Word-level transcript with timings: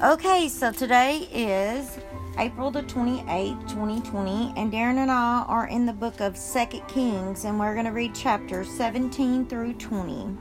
Okay, 0.00 0.48
so 0.48 0.70
today 0.70 1.28
is 1.32 1.98
April 2.38 2.70
the 2.70 2.84
28th, 2.84 3.68
2020, 3.68 4.54
and 4.56 4.72
Darren 4.72 4.98
and 4.98 5.10
I 5.10 5.44
are 5.48 5.66
in 5.66 5.86
the 5.86 5.92
book 5.92 6.20
of 6.20 6.36
Second 6.36 6.86
Kings, 6.86 7.44
and 7.44 7.58
we're 7.58 7.72
going 7.74 7.84
to 7.84 7.90
read 7.90 8.14
chapters 8.14 8.70
17 8.70 9.46
through 9.46 9.72
20. 9.72 10.36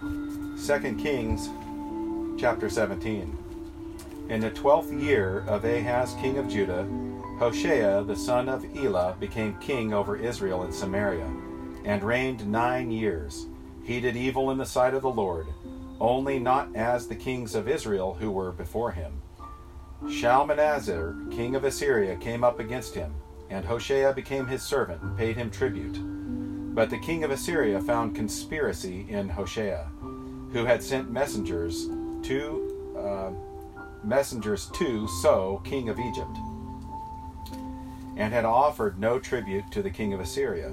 2 0.00 0.96
Kings 1.02 1.48
chapter 2.38 2.68
17. 2.68 3.38
In 4.28 4.40
the 4.40 4.50
twelfth 4.50 4.92
year 4.92 5.46
of 5.48 5.64
Ahaz 5.64 6.14
king 6.20 6.36
of 6.36 6.46
Judah, 6.46 6.86
Hoshea 7.38 8.04
the 8.06 8.14
son 8.14 8.50
of 8.50 8.66
Elah 8.76 9.16
became 9.18 9.58
king 9.60 9.94
over 9.94 10.14
Israel 10.14 10.64
and 10.64 10.74
Samaria, 10.74 11.32
and 11.86 12.04
reigned 12.04 12.46
nine 12.46 12.90
years. 12.90 13.46
He 13.82 13.98
did 13.98 14.14
evil 14.14 14.50
in 14.50 14.58
the 14.58 14.66
sight 14.66 14.92
of 14.92 15.00
the 15.00 15.08
Lord, 15.08 15.46
only 16.00 16.38
not 16.38 16.74
as 16.76 17.06
the 17.06 17.14
kings 17.14 17.54
of 17.54 17.68
Israel 17.68 18.14
who 18.14 18.30
were 18.30 18.52
before 18.52 18.92
him. 18.92 19.22
Shalmaneser, 20.08 21.16
king 21.30 21.56
of 21.56 21.64
Assyria, 21.64 22.16
came 22.16 22.44
up 22.44 22.60
against 22.60 22.94
him, 22.94 23.12
and 23.50 23.64
Hoshea 23.64 24.12
became 24.12 24.46
his 24.46 24.62
servant 24.62 25.02
and 25.02 25.16
paid 25.18 25.36
him 25.36 25.50
tribute. 25.50 25.98
But 26.74 26.90
the 26.90 26.98
king 26.98 27.24
of 27.24 27.30
Assyria 27.30 27.80
found 27.80 28.14
conspiracy 28.14 29.06
in 29.08 29.28
Hoshea, 29.28 29.84
who 30.52 30.64
had 30.64 30.82
sent 30.82 31.10
messengers 31.10 31.86
to 32.22 32.94
uh, 32.96 33.30
messengers 34.04 34.66
to 34.74 35.08
So, 35.20 35.60
king 35.64 35.88
of 35.88 35.98
Egypt, 35.98 36.38
and 38.16 38.32
had 38.32 38.44
offered 38.44 38.98
no 38.98 39.18
tribute 39.18 39.70
to 39.72 39.82
the 39.82 39.90
king 39.90 40.12
of 40.12 40.20
Assyria 40.20 40.72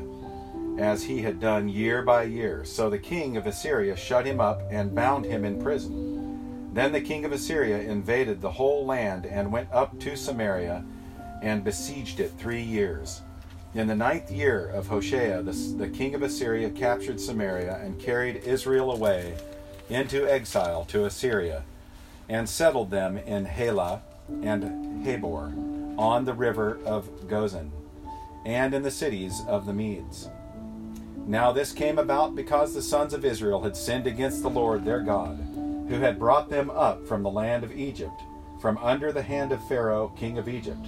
as 0.77 1.03
he 1.03 1.21
had 1.21 1.39
done 1.39 1.69
year 1.69 2.01
by 2.01 2.23
year. 2.23 2.65
So 2.65 2.89
the 2.89 2.99
king 2.99 3.37
of 3.37 3.47
Assyria 3.47 3.95
shut 3.95 4.25
him 4.25 4.39
up 4.39 4.61
and 4.69 4.95
bound 4.95 5.25
him 5.25 5.45
in 5.45 5.61
prison. 5.61 6.71
Then 6.73 6.91
the 6.91 7.01
king 7.01 7.23
of 7.23 7.31
Assyria 7.31 7.79
invaded 7.79 8.41
the 8.41 8.51
whole 8.51 8.85
land 8.85 9.25
and 9.25 9.51
went 9.51 9.71
up 9.71 9.99
to 10.01 10.17
Samaria 10.17 10.83
and 11.41 11.63
besieged 11.63 12.19
it 12.19 12.33
three 12.37 12.61
years. 12.61 13.21
In 13.73 13.87
the 13.87 13.95
ninth 13.95 14.31
year 14.31 14.67
of 14.67 14.87
Hoshea, 14.87 15.41
the, 15.41 15.51
the 15.77 15.89
king 15.89 16.15
of 16.15 16.21
Assyria 16.21 16.69
captured 16.69 17.19
Samaria 17.19 17.79
and 17.83 17.99
carried 17.99 18.43
Israel 18.45 18.91
away 18.91 19.37
into 19.89 20.29
exile 20.29 20.85
to 20.85 21.05
Assyria 21.05 21.63
and 22.27 22.49
settled 22.49 22.89
them 22.89 23.17
in 23.17 23.45
Halah 23.45 24.01
and 24.41 25.05
Habor 25.05 25.97
on 25.97 26.25
the 26.25 26.33
river 26.33 26.79
of 26.85 27.27
Gozan 27.27 27.71
and 28.45 28.73
in 28.73 28.83
the 28.83 28.91
cities 28.91 29.41
of 29.47 29.65
the 29.65 29.73
Medes. 29.73 30.29
Now 31.27 31.51
this 31.51 31.71
came 31.71 31.97
about 31.97 32.35
because 32.35 32.73
the 32.73 32.83
sons 32.83 33.11
of 33.11 33.25
Israel 33.25 33.63
had 33.63 33.75
sinned 33.75 34.05
against 34.05 34.43
the 34.43 34.49
Lord 34.49 34.85
their 34.85 35.01
God, 35.01 35.37
who 35.89 35.99
had 35.99 36.19
brought 36.19 36.49
them 36.49 36.69
up 36.69 37.07
from 37.07 37.23
the 37.23 37.31
land 37.31 37.63
of 37.63 37.75
Egypt, 37.75 38.21
from 38.61 38.77
under 38.77 39.11
the 39.11 39.23
hand 39.23 39.51
of 39.51 39.67
Pharaoh, 39.67 40.13
king 40.15 40.37
of 40.37 40.47
Egypt. 40.47 40.85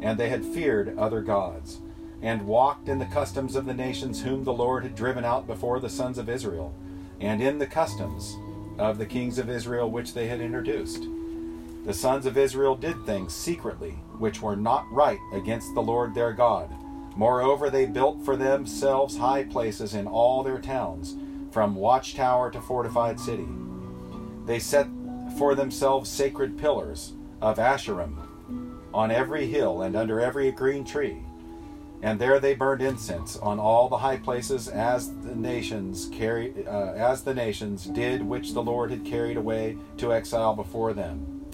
And 0.00 0.16
they 0.16 0.28
had 0.28 0.44
feared 0.44 0.96
other 0.96 1.20
gods, 1.20 1.80
and 2.22 2.46
walked 2.46 2.88
in 2.88 3.00
the 3.00 3.06
customs 3.06 3.56
of 3.56 3.66
the 3.66 3.74
nations 3.74 4.22
whom 4.22 4.44
the 4.44 4.52
Lord 4.52 4.84
had 4.84 4.94
driven 4.94 5.24
out 5.24 5.48
before 5.48 5.80
the 5.80 5.90
sons 5.90 6.16
of 6.16 6.28
Israel, 6.28 6.72
and 7.20 7.42
in 7.42 7.58
the 7.58 7.66
customs 7.66 8.36
of 8.78 8.98
the 8.98 9.06
kings 9.06 9.36
of 9.36 9.50
Israel 9.50 9.90
which 9.90 10.14
they 10.14 10.28
had 10.28 10.40
introduced. 10.40 11.08
The 11.84 11.94
sons 11.94 12.24
of 12.26 12.38
Israel 12.38 12.76
did 12.76 13.04
things 13.04 13.34
secretly, 13.34 13.98
which 14.18 14.40
were 14.40 14.56
not 14.56 14.86
right 14.92 15.18
against 15.32 15.74
the 15.74 15.82
Lord 15.82 16.14
their 16.14 16.32
God 16.32 16.72
Moreover, 17.16 17.68
they 17.68 17.86
built 17.86 18.24
for 18.24 18.36
themselves 18.36 19.18
high 19.18 19.44
places 19.44 19.94
in 19.94 20.06
all 20.06 20.42
their 20.42 20.58
towns, 20.58 21.16
from 21.50 21.74
watchtower 21.74 22.50
to 22.50 22.60
fortified 22.60 23.20
city. 23.20 23.48
They 24.46 24.58
set 24.58 24.88
for 25.38 25.54
themselves 25.54 26.10
sacred 26.10 26.58
pillars 26.58 27.12
of 27.40 27.58
Asherim 27.58 28.16
on 28.94 29.10
every 29.10 29.46
hill 29.46 29.82
and 29.82 29.96
under 29.96 30.20
every 30.20 30.50
green 30.52 30.84
tree. 30.84 31.18
And 32.02 32.18
there 32.18 32.40
they 32.40 32.54
burned 32.54 32.82
incense 32.82 33.36
on 33.36 33.60
all 33.60 33.88
the 33.88 33.98
high 33.98 34.16
places, 34.16 34.66
as 34.66 35.14
the 35.22 35.36
nations 35.36 36.08
carry, 36.12 36.66
uh, 36.66 36.92
as 36.94 37.22
the 37.22 37.34
nations 37.34 37.84
did, 37.84 38.22
which 38.22 38.54
the 38.54 38.62
Lord 38.62 38.90
had 38.90 39.04
carried 39.04 39.36
away 39.36 39.76
to 39.98 40.12
exile 40.12 40.54
before 40.54 40.92
them. 40.92 41.44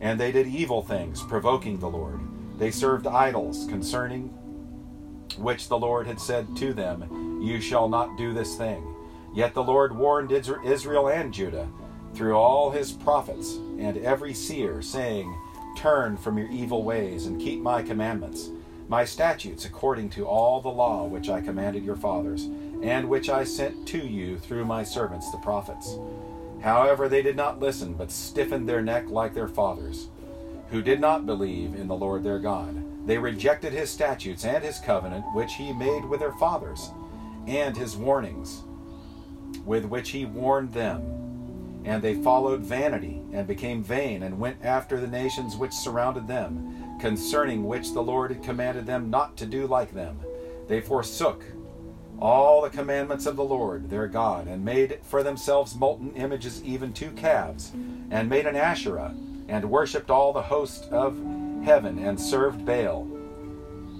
And 0.00 0.18
they 0.18 0.32
did 0.32 0.48
evil 0.48 0.82
things, 0.82 1.22
provoking 1.22 1.78
the 1.78 1.88
Lord. 1.88 2.18
They 2.58 2.72
served 2.72 3.06
idols, 3.06 3.66
concerning 3.68 4.36
which 5.38 5.68
the 5.68 5.78
Lord 5.78 6.06
had 6.06 6.20
said 6.20 6.56
to 6.56 6.72
them, 6.72 7.40
You 7.42 7.60
shall 7.60 7.88
not 7.88 8.16
do 8.16 8.32
this 8.32 8.56
thing. 8.56 8.94
Yet 9.34 9.54
the 9.54 9.62
Lord 9.62 9.96
warned 9.96 10.32
Israel 10.32 11.08
and 11.08 11.32
Judah 11.32 11.68
through 12.14 12.36
all 12.36 12.70
his 12.70 12.92
prophets 12.92 13.54
and 13.78 13.96
every 13.98 14.34
seer, 14.34 14.82
saying, 14.82 15.34
Turn 15.76 16.16
from 16.16 16.36
your 16.36 16.50
evil 16.50 16.84
ways 16.84 17.26
and 17.26 17.40
keep 17.40 17.60
my 17.60 17.82
commandments, 17.82 18.50
my 18.88 19.04
statutes, 19.04 19.64
according 19.64 20.10
to 20.10 20.26
all 20.26 20.60
the 20.60 20.68
law 20.68 21.06
which 21.06 21.30
I 21.30 21.40
commanded 21.40 21.84
your 21.84 21.96
fathers, 21.96 22.44
and 22.82 23.08
which 23.08 23.30
I 23.30 23.44
sent 23.44 23.88
to 23.88 23.98
you 23.98 24.38
through 24.38 24.66
my 24.66 24.84
servants 24.84 25.30
the 25.30 25.38
prophets. 25.38 25.96
However, 26.60 27.08
they 27.08 27.22
did 27.22 27.36
not 27.36 27.58
listen, 27.58 27.94
but 27.94 28.10
stiffened 28.10 28.68
their 28.68 28.82
neck 28.82 29.08
like 29.08 29.32
their 29.34 29.48
fathers, 29.48 30.08
who 30.70 30.82
did 30.82 31.00
not 31.00 31.26
believe 31.26 31.74
in 31.74 31.88
the 31.88 31.96
Lord 31.96 32.22
their 32.22 32.38
God. 32.38 32.81
They 33.04 33.18
rejected 33.18 33.72
his 33.72 33.90
statutes 33.90 34.44
and 34.44 34.62
his 34.62 34.78
covenant, 34.78 35.24
which 35.34 35.54
he 35.54 35.72
made 35.72 36.04
with 36.04 36.20
their 36.20 36.32
fathers, 36.32 36.90
and 37.46 37.76
his 37.76 37.96
warnings, 37.96 38.62
with 39.64 39.84
which 39.86 40.10
he 40.10 40.24
warned 40.24 40.72
them. 40.72 41.82
And 41.84 42.00
they 42.00 42.14
followed 42.14 42.60
vanity, 42.60 43.20
and 43.32 43.46
became 43.46 43.82
vain, 43.82 44.22
and 44.22 44.38
went 44.38 44.64
after 44.64 45.00
the 45.00 45.08
nations 45.08 45.56
which 45.56 45.72
surrounded 45.72 46.28
them, 46.28 46.98
concerning 47.00 47.66
which 47.66 47.92
the 47.92 48.02
Lord 48.02 48.30
had 48.30 48.44
commanded 48.44 48.86
them 48.86 49.10
not 49.10 49.36
to 49.38 49.46
do 49.46 49.66
like 49.66 49.92
them. 49.92 50.20
They 50.68 50.80
forsook 50.80 51.44
all 52.20 52.62
the 52.62 52.70
commandments 52.70 53.26
of 53.26 53.34
the 53.34 53.42
Lord 53.42 53.90
their 53.90 54.06
God, 54.06 54.46
and 54.46 54.64
made 54.64 55.00
for 55.02 55.24
themselves 55.24 55.74
molten 55.74 56.12
images, 56.12 56.62
even 56.62 56.92
two 56.92 57.10
calves, 57.10 57.72
and 58.12 58.28
made 58.28 58.46
an 58.46 58.54
Asherah, 58.54 59.12
and 59.48 59.68
worshipped 59.68 60.08
all 60.08 60.32
the 60.32 60.42
host 60.42 60.84
of 60.92 61.18
heaven 61.62 61.98
and 61.98 62.20
served 62.20 62.64
Baal. 62.64 63.08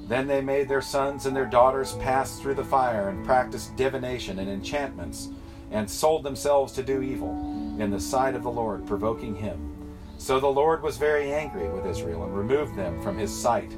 Then 0.09 0.27
they 0.27 0.41
made 0.41 0.69
their 0.69 0.83
sons 0.83 1.27
and 1.27 1.35
their 1.35 1.47
daughters 1.47 1.95
pass 1.95 2.39
through 2.39 2.55
the 2.55 2.65
fire 2.65 3.09
and 3.09 3.25
practiced 3.25 3.77
divination 3.77 4.39
and 4.39 4.51
enchantments, 4.51 5.31
and 5.71 5.89
sold 5.89 6.23
themselves 6.23 6.73
to 6.75 6.83
do 6.83 7.01
evil 7.01 7.31
in 7.79 7.91
the 7.91 8.01
sight 8.01 8.35
of 8.35 8.43
the 8.43 8.51
Lord, 8.51 8.87
provoking 8.87 9.35
him. 9.35 9.73
So 10.19 10.39
the 10.39 10.47
Lord 10.47 10.83
was 10.83 10.99
very 10.99 11.33
angry 11.33 11.69
with 11.69 11.87
Israel 11.87 12.25
and 12.25 12.37
removed 12.37 12.77
them 12.77 13.01
from 13.03 13.17
his 13.17 13.35
sight. 13.35 13.73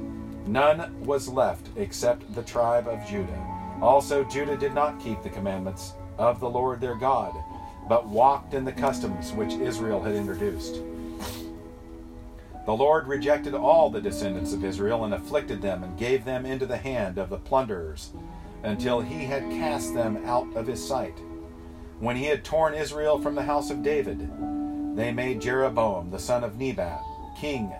None 0.45 0.99
was 1.03 1.27
left 1.27 1.69
except 1.75 2.35
the 2.35 2.43
tribe 2.43 2.87
of 2.87 3.07
Judah. 3.07 3.41
Also, 3.81 4.23
Judah 4.25 4.57
did 4.57 4.73
not 4.73 4.99
keep 4.99 5.23
the 5.23 5.29
commandments 5.29 5.93
of 6.17 6.39
the 6.39 6.49
Lord 6.49 6.81
their 6.81 6.95
God, 6.95 7.33
but 7.87 8.07
walked 8.07 8.53
in 8.53 8.65
the 8.65 8.71
customs 8.71 9.31
which 9.31 9.53
Israel 9.53 10.03
had 10.03 10.15
introduced. 10.15 10.81
The 12.65 12.73
Lord 12.73 13.07
rejected 13.07 13.53
all 13.53 13.89
the 13.89 14.01
descendants 14.01 14.51
of 14.51 14.65
Israel 14.65 15.05
and 15.05 15.13
afflicted 15.13 15.61
them 15.61 15.83
and 15.83 15.97
gave 15.97 16.25
them 16.25 16.45
into 16.45 16.65
the 16.65 16.77
hand 16.77 17.19
of 17.19 17.29
the 17.29 17.37
plunderers 17.37 18.11
until 18.63 19.01
he 19.01 19.25
had 19.25 19.43
cast 19.51 19.93
them 19.93 20.25
out 20.25 20.47
of 20.55 20.65
his 20.65 20.85
sight. 20.85 21.17
When 21.99 22.15
he 22.15 22.25
had 22.25 22.43
torn 22.43 22.73
Israel 22.73 23.19
from 23.19 23.35
the 23.35 23.43
house 23.43 23.69
of 23.69 23.83
David, 23.83 24.29
they 24.95 25.11
made 25.11 25.41
Jeroboam 25.41 26.09
the 26.09 26.19
son 26.19 26.43
of 26.43 26.57
Nebat 26.57 27.01
king. 27.39 27.71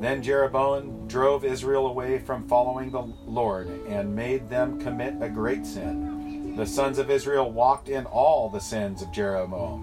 Then 0.00 0.22
Jeroboam 0.22 1.06
drove 1.08 1.44
Israel 1.44 1.88
away 1.88 2.18
from 2.18 2.48
following 2.48 2.90
the 2.90 3.02
Lord 3.26 3.68
and 3.88 4.14
made 4.14 4.48
them 4.48 4.80
commit 4.80 5.14
a 5.20 5.28
great 5.28 5.66
sin. 5.66 6.56
The 6.56 6.66
sons 6.66 6.98
of 6.98 7.10
Israel 7.10 7.50
walked 7.50 7.88
in 7.88 8.06
all 8.06 8.48
the 8.48 8.60
sins 8.60 9.02
of 9.02 9.12
Jeroboam, 9.12 9.82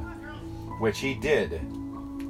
which 0.80 1.00
he 1.00 1.14
did 1.14 1.62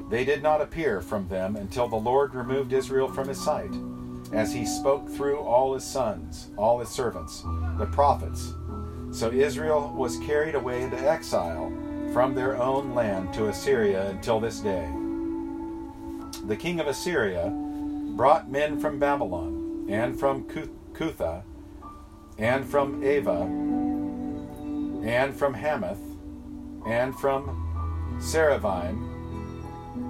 they 0.09 0.23
did 0.23 0.43
not 0.43 0.61
appear 0.61 1.01
from 1.01 1.27
them 1.27 1.55
until 1.55 1.87
the 1.87 1.95
Lord 1.95 2.35
removed 2.35 2.73
Israel 2.73 3.07
from 3.07 3.27
his 3.27 3.43
sight, 3.43 3.73
as 4.31 4.53
he 4.53 4.65
spoke 4.65 5.09
through 5.09 5.39
all 5.39 5.73
his 5.73 5.83
sons, 5.83 6.51
all 6.57 6.79
his 6.79 6.89
servants, 6.89 7.43
the 7.77 7.87
prophets. 7.91 8.53
So 9.11 9.31
Israel 9.31 9.93
was 9.95 10.19
carried 10.19 10.55
away 10.55 10.83
into 10.83 10.97
exile 10.97 11.71
from 12.11 12.35
their 12.35 12.55
own 12.61 12.93
land 12.93 13.33
to 13.33 13.47
Assyria 13.47 14.09
until 14.09 14.39
this 14.39 14.59
day. 14.59 14.89
The 16.45 16.55
king 16.55 16.79
of 16.79 16.87
Assyria 16.87 17.49
brought 18.15 18.49
men 18.51 18.79
from 18.79 18.99
Babylon, 18.99 19.87
and 19.89 20.19
from 20.19 20.43
Cutha, 20.93 21.43
and 22.37 22.65
from 22.65 23.03
Ava, 23.03 23.41
and 25.07 25.35
from 25.35 25.53
Hamath, 25.53 26.01
and 26.85 27.15
from 27.15 28.19
Sepharvaim, 28.19 29.14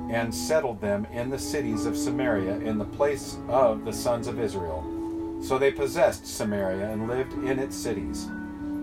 and 0.09 0.33
settled 0.33 0.81
them 0.81 1.05
in 1.11 1.29
the 1.29 1.39
cities 1.39 1.85
of 1.85 1.97
Samaria 1.97 2.57
in 2.57 2.77
the 2.77 2.85
place 2.85 3.37
of 3.47 3.85
the 3.85 3.93
sons 3.93 4.27
of 4.27 4.39
Israel. 4.39 5.41
So 5.41 5.57
they 5.57 5.71
possessed 5.71 6.25
Samaria 6.25 6.91
and 6.91 7.07
lived 7.07 7.33
in 7.33 7.59
its 7.59 7.75
cities. 7.75 8.27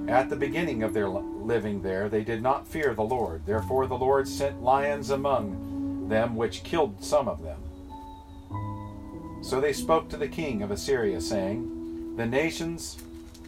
At 0.09 0.29
the 0.29 0.37
beginning 0.37 0.83
of 0.83 0.95
their 0.95 1.09
living 1.09 1.83
there, 1.83 2.09
they 2.09 2.25
did 2.25 2.43
not 2.43 2.67
fear 2.67 2.95
the 2.95 3.03
Lord. 3.03 3.47
Therefore, 3.47 3.87
the 3.87 3.95
Lord 3.95 4.29
sent 4.29 4.63
lions 4.63 5.11
among 5.11 6.09
them 6.09 6.37
which 6.37 6.65
killed 6.65 7.03
some 7.03 7.29
of 7.29 7.43
them. 7.43 7.61
So 9.43 9.61
they 9.61 9.73
spoke 9.73 10.09
to 10.11 10.17
the 10.17 10.29
king 10.29 10.63
of 10.63 10.71
Assyria, 10.71 11.21
saying, 11.21 12.17
The 12.17 12.27
nations 12.27 12.99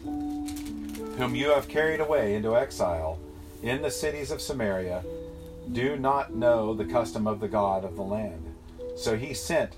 whom 0.03 1.35
you 1.35 1.49
have 1.49 1.67
carried 1.67 2.01
away 2.01 2.35
into 2.35 2.57
exile 2.57 3.19
in 3.63 3.81
the 3.81 3.91
cities 3.91 4.31
of 4.31 4.41
Samaria 4.41 5.03
do 5.71 5.97
not 5.97 6.33
know 6.33 6.73
the 6.73 6.85
custom 6.85 7.27
of 7.27 7.39
the 7.39 7.47
God 7.47 7.83
of 7.83 7.95
the 7.95 8.03
land. 8.03 8.55
So 8.95 9.17
he 9.17 9.33
sent 9.33 9.75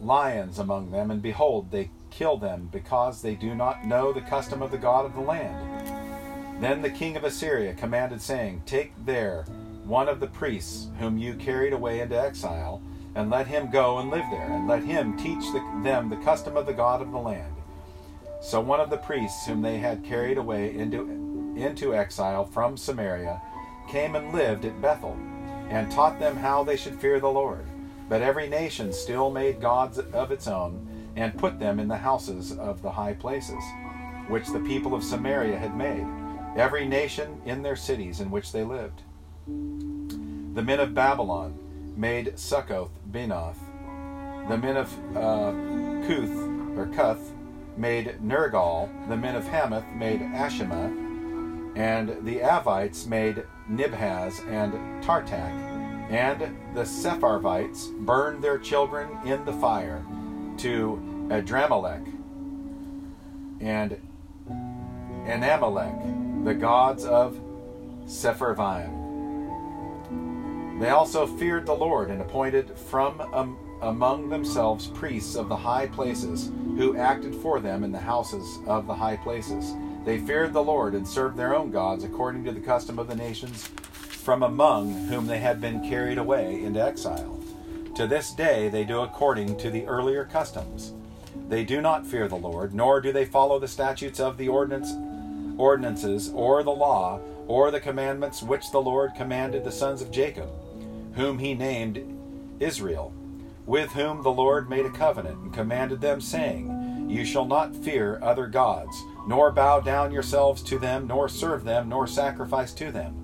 lions 0.00 0.58
among 0.58 0.90
them, 0.90 1.10
and 1.10 1.20
behold, 1.20 1.70
they 1.70 1.90
kill 2.10 2.36
them 2.36 2.68
because 2.72 3.22
they 3.22 3.34
do 3.34 3.54
not 3.54 3.84
know 3.84 4.12
the 4.12 4.20
custom 4.20 4.62
of 4.62 4.70
the 4.70 4.78
God 4.78 5.04
of 5.04 5.14
the 5.14 5.20
land. 5.20 6.60
Then 6.60 6.82
the 6.82 6.90
king 6.90 7.16
of 7.16 7.24
Assyria 7.24 7.74
commanded, 7.74 8.20
saying, 8.20 8.62
Take 8.66 8.92
there 9.04 9.44
one 9.84 10.08
of 10.08 10.20
the 10.20 10.26
priests 10.26 10.88
whom 10.98 11.18
you 11.18 11.34
carried 11.34 11.72
away 11.72 12.00
into 12.00 12.20
exile, 12.20 12.82
and 13.14 13.30
let 13.30 13.46
him 13.46 13.70
go 13.70 13.98
and 13.98 14.10
live 14.10 14.24
there, 14.30 14.52
and 14.52 14.68
let 14.68 14.82
him 14.82 15.16
teach 15.16 15.44
the, 15.52 15.80
them 15.82 16.08
the 16.08 16.16
custom 16.16 16.56
of 16.56 16.66
the 16.66 16.72
God 16.72 17.00
of 17.00 17.10
the 17.10 17.18
land. 17.18 17.54
So 18.40 18.60
one 18.60 18.80
of 18.80 18.90
the 18.90 18.98
priests 18.98 19.46
whom 19.46 19.62
they 19.62 19.78
had 19.78 20.04
carried 20.04 20.38
away 20.38 20.74
into, 20.76 21.08
into 21.56 21.94
exile 21.94 22.44
from 22.44 22.76
Samaria 22.76 23.40
came 23.88 24.14
and 24.14 24.32
lived 24.32 24.64
at 24.64 24.80
Bethel, 24.80 25.16
and 25.68 25.90
taught 25.90 26.18
them 26.18 26.36
how 26.36 26.64
they 26.64 26.76
should 26.76 27.00
fear 27.00 27.20
the 27.20 27.28
Lord. 27.28 27.64
But 28.08 28.22
every 28.22 28.48
nation 28.48 28.92
still 28.92 29.30
made 29.30 29.60
gods 29.60 29.98
of 29.98 30.30
its 30.30 30.46
own, 30.48 30.86
and 31.16 31.36
put 31.36 31.58
them 31.58 31.80
in 31.80 31.88
the 31.88 31.96
houses 31.96 32.56
of 32.56 32.80
the 32.80 32.92
high 32.92 33.14
places, 33.14 33.62
which 34.28 34.46
the 34.48 34.60
people 34.60 34.94
of 34.94 35.04
Samaria 35.04 35.58
had 35.58 35.76
made, 35.76 36.06
every 36.56 36.86
nation 36.86 37.40
in 37.44 37.62
their 37.62 37.76
cities 37.76 38.20
in 38.20 38.30
which 38.30 38.52
they 38.52 38.64
lived. 38.64 39.02
The 39.46 40.62
men 40.62 40.80
of 40.80 40.94
Babylon 40.94 41.58
made 41.96 42.38
Succoth 42.38 42.90
Benoth. 43.10 43.58
The 44.48 44.56
men 44.56 44.76
of 44.76 45.16
uh, 45.16 45.52
Cuth 46.06 46.78
or 46.78 46.86
Cuth 46.94 47.32
made 47.76 48.18
Nergal. 48.22 48.88
The 49.08 49.16
men 49.16 49.34
of 49.34 49.46
Hamath 49.46 49.84
made 49.94 50.20
Ashima, 50.20 51.07
and 51.78 52.26
the 52.26 52.40
Avites 52.40 53.06
made 53.06 53.44
Nibhaz 53.70 54.40
and 54.48 54.72
Tartak, 55.02 56.10
and 56.10 56.40
the 56.74 56.82
Sepharvites 56.82 57.96
burned 58.04 58.42
their 58.42 58.58
children 58.58 59.08
in 59.24 59.44
the 59.44 59.52
fire 59.52 60.04
to 60.58 61.00
Adramelech 61.28 62.04
and 63.60 63.96
Anamelech, 65.24 66.44
the 66.44 66.54
gods 66.54 67.04
of 67.04 67.38
Sepharvaim. 68.06 68.96
They 70.80 70.90
also 70.90 71.28
feared 71.28 71.64
the 71.64 71.74
Lord 71.74 72.10
and 72.10 72.20
appointed 72.20 72.76
from 72.76 73.20
um, 73.32 73.56
among 73.82 74.28
themselves 74.30 74.88
priests 74.88 75.36
of 75.36 75.48
the 75.48 75.56
high 75.56 75.86
places 75.86 76.50
who 76.76 76.96
acted 76.96 77.36
for 77.36 77.60
them 77.60 77.84
in 77.84 77.92
the 77.92 78.00
houses 78.00 78.58
of 78.66 78.88
the 78.88 78.94
high 78.94 79.16
places. 79.16 79.76
They 80.04 80.18
feared 80.18 80.52
the 80.52 80.62
Lord 80.62 80.94
and 80.94 81.06
served 81.06 81.36
their 81.36 81.54
own 81.54 81.70
gods 81.70 82.04
according 82.04 82.44
to 82.44 82.52
the 82.52 82.60
custom 82.60 82.98
of 82.98 83.08
the 83.08 83.14
nations 83.14 83.66
from 83.66 84.42
among 84.42 84.92
whom 85.06 85.26
they 85.26 85.38
had 85.38 85.60
been 85.60 85.88
carried 85.88 86.18
away 86.18 86.62
into 86.62 86.82
exile. 86.82 87.40
To 87.94 88.06
this 88.06 88.32
day 88.32 88.68
they 88.68 88.84
do 88.84 89.00
according 89.00 89.56
to 89.58 89.70
the 89.70 89.86
earlier 89.86 90.24
customs. 90.24 90.92
They 91.48 91.64
do 91.64 91.80
not 91.80 92.06
fear 92.06 92.28
the 92.28 92.36
Lord, 92.36 92.74
nor 92.74 93.00
do 93.00 93.12
they 93.12 93.24
follow 93.24 93.58
the 93.58 93.68
statutes 93.68 94.20
of 94.20 94.36
the 94.36 94.48
ordinance, 94.48 94.92
ordinances 95.58 96.30
or 96.34 96.62
the 96.62 96.70
law 96.70 97.20
or 97.46 97.70
the 97.70 97.80
commandments 97.80 98.42
which 98.42 98.70
the 98.70 98.80
Lord 98.80 99.14
commanded 99.16 99.64
the 99.64 99.72
sons 99.72 100.02
of 100.02 100.10
Jacob 100.10 100.48
whom 101.18 101.40
he 101.40 101.52
named 101.52 102.00
Israel, 102.60 103.12
with 103.66 103.90
whom 103.90 104.22
the 104.22 104.30
Lord 104.30 104.70
made 104.70 104.86
a 104.86 104.90
covenant 104.90 105.38
and 105.38 105.52
commanded 105.52 106.00
them, 106.00 106.20
saying, 106.20 107.10
You 107.10 107.24
shall 107.24 107.44
not 107.44 107.74
fear 107.74 108.20
other 108.22 108.46
gods, 108.46 108.96
nor 109.28 109.52
bow 109.52 109.78
down 109.78 110.10
yourselves 110.10 110.62
to 110.62 110.78
them, 110.78 111.06
nor 111.06 111.28
serve 111.28 111.62
them, 111.62 111.90
nor 111.90 112.06
sacrifice 112.06 112.72
to 112.72 112.90
them. 112.90 113.14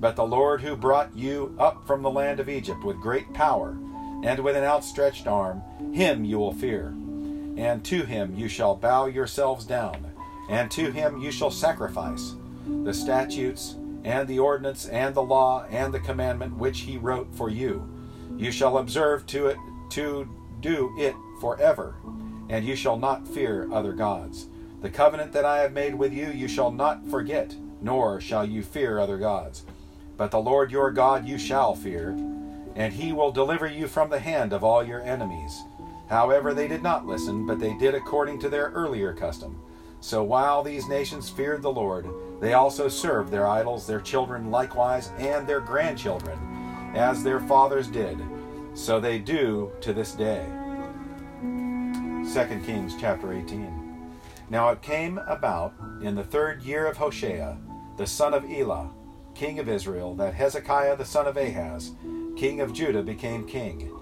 But 0.00 0.16
the 0.16 0.24
Lord 0.24 0.62
who 0.62 0.74
brought 0.74 1.14
you 1.14 1.54
up 1.58 1.86
from 1.86 2.00
the 2.00 2.10
land 2.10 2.40
of 2.40 2.48
Egypt 2.48 2.82
with 2.82 2.96
great 2.96 3.30
power 3.34 3.76
and 4.24 4.40
with 4.40 4.56
an 4.56 4.64
outstretched 4.64 5.26
arm, 5.26 5.62
him 5.92 6.24
you 6.24 6.38
will 6.38 6.54
fear. 6.54 6.94
And 7.58 7.84
to 7.84 8.04
him 8.04 8.34
you 8.34 8.48
shall 8.48 8.74
bow 8.74 9.04
yourselves 9.04 9.66
down, 9.66 10.12
and 10.48 10.70
to 10.70 10.90
him 10.90 11.18
you 11.18 11.30
shall 11.30 11.50
sacrifice. 11.50 12.34
The 12.66 12.94
statutes 12.94 13.76
and 14.02 14.26
the 14.26 14.38
ordinance 14.38 14.86
and 14.86 15.14
the 15.14 15.22
law 15.22 15.66
and 15.68 15.92
the 15.92 16.00
commandment 16.00 16.56
which 16.56 16.80
he 16.80 16.96
wrote 16.96 17.34
for 17.34 17.50
you. 17.50 17.86
You 18.38 18.50
shall 18.50 18.78
observe 18.78 19.26
to 19.26 19.48
it 19.48 19.58
to 19.90 20.26
do 20.60 20.94
it 20.96 21.14
forever, 21.38 21.96
and 22.48 22.64
you 22.64 22.76
shall 22.76 22.96
not 22.96 23.28
fear 23.28 23.70
other 23.70 23.92
gods. 23.92 24.46
The 24.80 24.90
covenant 24.90 25.32
that 25.32 25.44
I 25.44 25.58
have 25.58 25.72
made 25.72 25.94
with 25.94 26.12
you 26.12 26.28
you 26.30 26.48
shall 26.48 26.70
not 26.70 27.06
forget, 27.06 27.54
nor 27.82 28.20
shall 28.20 28.46
you 28.46 28.62
fear 28.62 28.98
other 28.98 29.18
gods. 29.18 29.64
But 30.16 30.30
the 30.30 30.40
Lord 30.40 30.70
your 30.70 30.90
God 30.90 31.28
you 31.28 31.38
shall 31.38 31.74
fear, 31.74 32.10
and 32.76 32.92
he 32.92 33.12
will 33.12 33.30
deliver 33.30 33.66
you 33.66 33.86
from 33.86 34.08
the 34.08 34.20
hand 34.20 34.52
of 34.52 34.64
all 34.64 34.82
your 34.82 35.02
enemies. 35.02 35.62
However, 36.08 36.54
they 36.54 36.66
did 36.66 36.82
not 36.82 37.06
listen, 37.06 37.46
but 37.46 37.60
they 37.60 37.74
did 37.74 37.94
according 37.94 38.40
to 38.40 38.48
their 38.48 38.70
earlier 38.70 39.12
custom. 39.12 39.60
So 40.00 40.24
while 40.24 40.62
these 40.62 40.88
nations 40.88 41.28
feared 41.28 41.60
the 41.60 41.70
Lord, 41.70 42.08
they 42.40 42.54
also 42.54 42.88
served 42.88 43.30
their 43.30 43.46
idols, 43.46 43.86
their 43.86 44.00
children 44.00 44.50
likewise, 44.50 45.10
and 45.18 45.46
their 45.46 45.60
grandchildren, 45.60 46.38
as 46.94 47.22
their 47.22 47.40
fathers 47.40 47.86
did. 47.86 48.18
So 48.72 48.98
they 48.98 49.18
do 49.18 49.72
to 49.82 49.92
this 49.92 50.12
day. 50.12 50.44
2 51.42 52.62
Kings 52.64 52.94
chapter 52.98 53.32
18. 53.32 53.79
Now 54.50 54.70
it 54.70 54.82
came 54.82 55.18
about 55.18 55.74
in 56.02 56.16
the 56.16 56.24
third 56.24 56.62
year 56.62 56.86
of 56.86 56.96
Hoshea, 56.96 57.56
the 57.96 58.06
son 58.06 58.34
of 58.34 58.44
Elah, 58.50 58.90
king 59.32 59.60
of 59.60 59.68
Israel, 59.68 60.16
that 60.16 60.34
Hezekiah 60.34 60.96
the 60.96 61.04
son 61.04 61.28
of 61.28 61.36
Ahaz, 61.36 61.92
king 62.36 62.60
of 62.60 62.72
Judah, 62.72 63.04
became 63.04 63.46
king. 63.46 63.92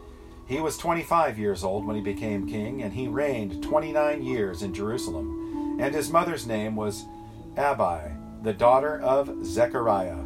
He 0.46 0.58
was 0.60 0.78
25 0.78 1.38
years 1.38 1.62
old 1.62 1.84
when 1.84 1.96
he 1.96 2.02
became 2.02 2.48
king, 2.48 2.82
and 2.82 2.94
he 2.94 3.08
reigned 3.08 3.62
29 3.62 4.22
years 4.22 4.62
in 4.62 4.72
Jerusalem. 4.72 5.78
And 5.78 5.94
his 5.94 6.10
mother's 6.10 6.46
name 6.46 6.74
was 6.74 7.04
Abi, 7.58 8.10
the 8.42 8.54
daughter 8.54 8.98
of 9.02 9.44
Zechariah. 9.44 10.24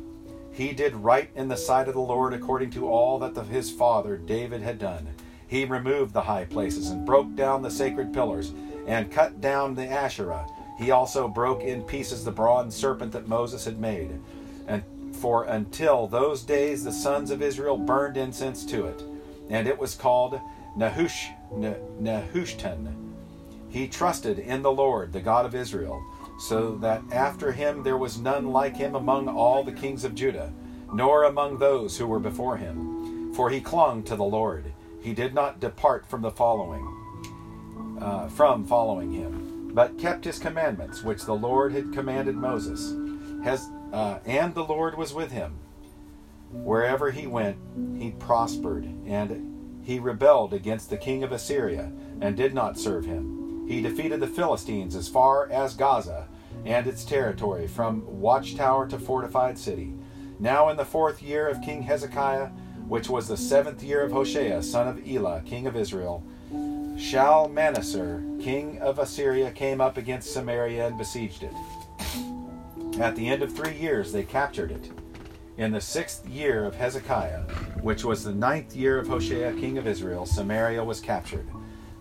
He 0.53 0.73
did 0.73 0.95
right 0.95 1.31
in 1.35 1.49
the 1.49 1.57
sight 1.57 1.89
of 1.89 1.95
the 1.95 2.01
Lord 2.01 2.33
according 2.33 2.71
to 2.73 2.89
all 2.89 3.19
that 3.19 3.35
the, 3.35 3.43
his 3.43 3.73
father 3.73 4.17
David 4.19 4.63
had 4.63 4.79
done. 4.79 5.09
He 5.49 5.65
removed 5.65 6.13
the 6.13 6.23
high 6.23 6.45
places 6.45 6.91
and 6.91 7.05
broke 7.05 7.35
down 7.35 7.63
the 7.63 7.71
sacred 7.71 8.15
pillars 8.15 8.53
and 8.87 9.11
cut 9.11 9.41
down 9.41 9.75
the 9.75 9.87
Asherah. 9.87 10.47
He 10.79 10.91
also 10.91 11.29
broke 11.29 11.63
in 11.63 11.83
pieces 11.83 12.25
the 12.25 12.31
bronze 12.31 12.75
serpent 12.75 13.13
that 13.13 13.29
Moses 13.29 13.65
had 13.65 13.79
made. 13.79 14.19
And 14.67 14.83
for 15.17 15.45
until 15.45 16.07
those 16.07 16.43
days 16.43 16.85
the 16.85 16.93
sons 16.93 17.31
of 17.31 17.43
Israel 17.43 17.77
burned 17.77 18.17
incense 18.17 18.65
to 18.67 18.87
it, 18.87 19.03
and 19.51 19.69
it 19.69 19.79
was 19.79 19.95
called 19.95 20.41
Nehush, 20.77 21.29
Nehushtan. 22.01 22.95
He 23.69 23.89
trusted 23.89 24.39
in 24.39 24.63
the 24.63 24.73
Lord, 24.73 25.13
the 25.13 25.21
God 25.21 25.47
of 25.47 25.55
Israel 25.55 26.03
so 26.43 26.77
that 26.79 27.03
after 27.13 27.53
him 27.53 27.85
there 27.85 27.97
was 27.97 28.19
none 28.19 28.51
like 28.51 28.77
him 28.77 28.97
among 28.97 29.29
all 29.29 29.63
the 29.63 29.73
kings 29.73 30.03
of 30.03 30.15
Judah, 30.15 30.53
nor 30.93 31.23
among 31.23 31.59
those 31.59 31.97
who 31.97 32.07
were 32.07 32.19
before 32.19 32.57
him. 32.57 33.33
For 33.33 33.49
he 33.49 33.61
clung 33.61 34.03
to 34.05 34.17
the 34.17 34.25
Lord; 34.25 34.73
he 35.01 35.15
did 35.15 35.35
not 35.35 35.61
depart 35.61 36.05
from 36.05 36.23
the 36.23 36.33
following, 36.33 36.85
uh, 38.03 38.29
from 38.29 38.65
following 38.65 39.13
him, 39.13 39.71
but 39.73 39.97
kept 39.99 40.25
his 40.25 40.39
commandments 40.39 41.03
which 41.03 41.25
the 41.25 41.35
Lord 41.35 41.73
had 41.73 41.93
commanded 41.93 42.35
Moses. 42.35 42.95
Has, 43.45 43.69
uh, 43.93 44.19
and 44.27 44.55
the 44.55 44.65
Lord 44.65 44.99
was 44.99 45.15
with 45.15 45.31
him. 45.31 45.59
Wherever 46.51 47.11
he 47.13 47.27
went, 47.27 47.57
he 47.97 48.11
prospered, 48.11 48.85
and 49.07 49.81
he 49.85 49.99
rebelled 49.99 50.53
against 50.53 50.91
the 50.91 50.97
king 50.97 51.23
of 51.23 51.33
Assyria, 51.33 51.93
and 52.21 52.37
did 52.37 52.55
not 52.55 52.79
serve 52.79 53.05
him. 53.05 53.67
He 53.69 53.81
defeated 53.81 54.21
the 54.21 54.27
Philistines 54.27 54.97
as 54.97 55.09
far 55.09 55.51
as 55.51 55.75
Gaza 55.75 56.29
and 56.65 56.87
its 56.87 57.05
territory, 57.05 57.67
from 57.67 58.21
watchtower 58.21 58.87
to 58.89 58.99
fortified 58.99 59.59
city. 59.59 59.95
Now, 60.39 60.69
in 60.69 60.77
the 60.77 60.85
fourth 60.85 61.23
year 61.23 61.49
of 61.49 61.63
King 61.63 61.83
Hezekiah, 61.83 62.49
which 62.89 63.09
was 63.09 63.29
the 63.29 63.37
seventh 63.37 63.83
year 63.83 64.03
of 64.03 64.13
Hoshea, 64.13 64.61
son 64.63 64.89
of 64.89 65.09
Elah, 65.09 65.43
king 65.47 65.67
of 65.67 65.77
Israel, 65.77 66.25
Shalmaneser, 67.03 68.23
king 68.41 68.79
of 68.79 69.01
Assyria, 69.01 69.51
came 69.51 69.81
up 69.81 69.97
against 69.97 70.33
Samaria 70.33 70.87
and 70.87 70.97
besieged 70.97 71.43
it. 71.43 71.53
At 73.01 73.17
the 73.17 73.29
end 73.29 73.43
of 73.43 73.53
three 73.53 73.77
years, 73.77 74.13
they 74.13 74.23
captured 74.23 74.71
it. 74.71 74.89
In 75.57 75.73
the 75.73 75.81
sixth 75.81 76.27
year 76.29 76.65
of 76.65 76.77
Hezekiah, 76.77 77.41
which 77.81 78.05
was 78.05 78.23
the 78.23 78.33
ninth 78.33 78.77
year 78.77 78.99
of 78.99 79.09
Hoshea, 79.09 79.53
king 79.59 79.79
of 79.79 79.87
Israel, 79.89 80.25
Samaria 80.27 80.85
was 80.85 81.01
captured. 81.01 81.47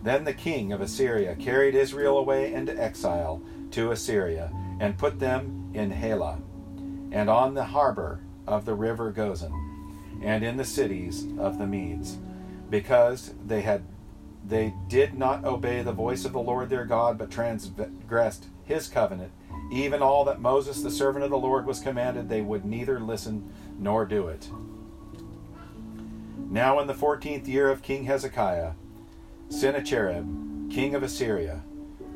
Then 0.04 0.24
the 0.24 0.34
king 0.34 0.72
of 0.72 0.82
Assyria 0.82 1.36
carried 1.36 1.74
Israel 1.74 2.20
away 2.20 2.54
into 2.54 2.80
exile 2.80 3.42
to 3.72 3.92
Assyria, 3.92 4.52
and 4.80 5.00
put 5.00 5.20
them 5.20 5.72
in 5.74 5.90
Halah, 5.90 6.40
and 7.12 7.28
on 7.28 7.56
the 7.56 7.64
Habor 7.64 8.20
of 8.48 8.66
the 8.66 8.76
river 8.76 9.12
Gozan. 9.12 9.52
and 10.22 10.44
in 10.44 10.58
the 10.58 10.64
cities 10.66 11.26
of 11.40 11.58
the 11.58 11.66
Medes, 11.66 12.20
because 12.70 13.34
they 13.46 13.62
had 13.62 13.84
they 14.46 14.74
did 14.88 15.14
not 15.14 15.46
obey 15.46 15.82
the 15.82 15.92
voice 15.92 16.26
of 16.26 16.34
the 16.34 16.40
Lord 16.40 16.70
their 16.70 16.86
God, 16.86 17.18
but 17.18 17.32
transgressed 17.32 18.48
his 18.64 18.88
covenant. 18.88 19.32
Even 19.72 20.02
all 20.02 20.26
that 20.26 20.42
Moses, 20.42 20.82
the 20.82 20.92
servant 20.92 21.24
of 21.24 21.30
the 21.30 21.38
Lord, 21.38 21.66
was 21.66 21.80
commanded, 21.80 22.28
they 22.28 22.42
would 22.42 22.66
neither 22.66 23.00
listen 23.00 23.54
nor 23.78 24.06
do 24.06 24.28
it. 24.28 24.50
Now, 26.50 26.80
in 26.80 26.88
the 26.88 26.94
fourteenth 26.94 27.48
year 27.48 27.70
of 27.70 27.82
King 27.82 28.04
Hezekiah, 28.04 28.72
Sennacherib, 29.50 30.70
king 30.70 30.96
of 30.96 31.04
Assyria, 31.04 31.62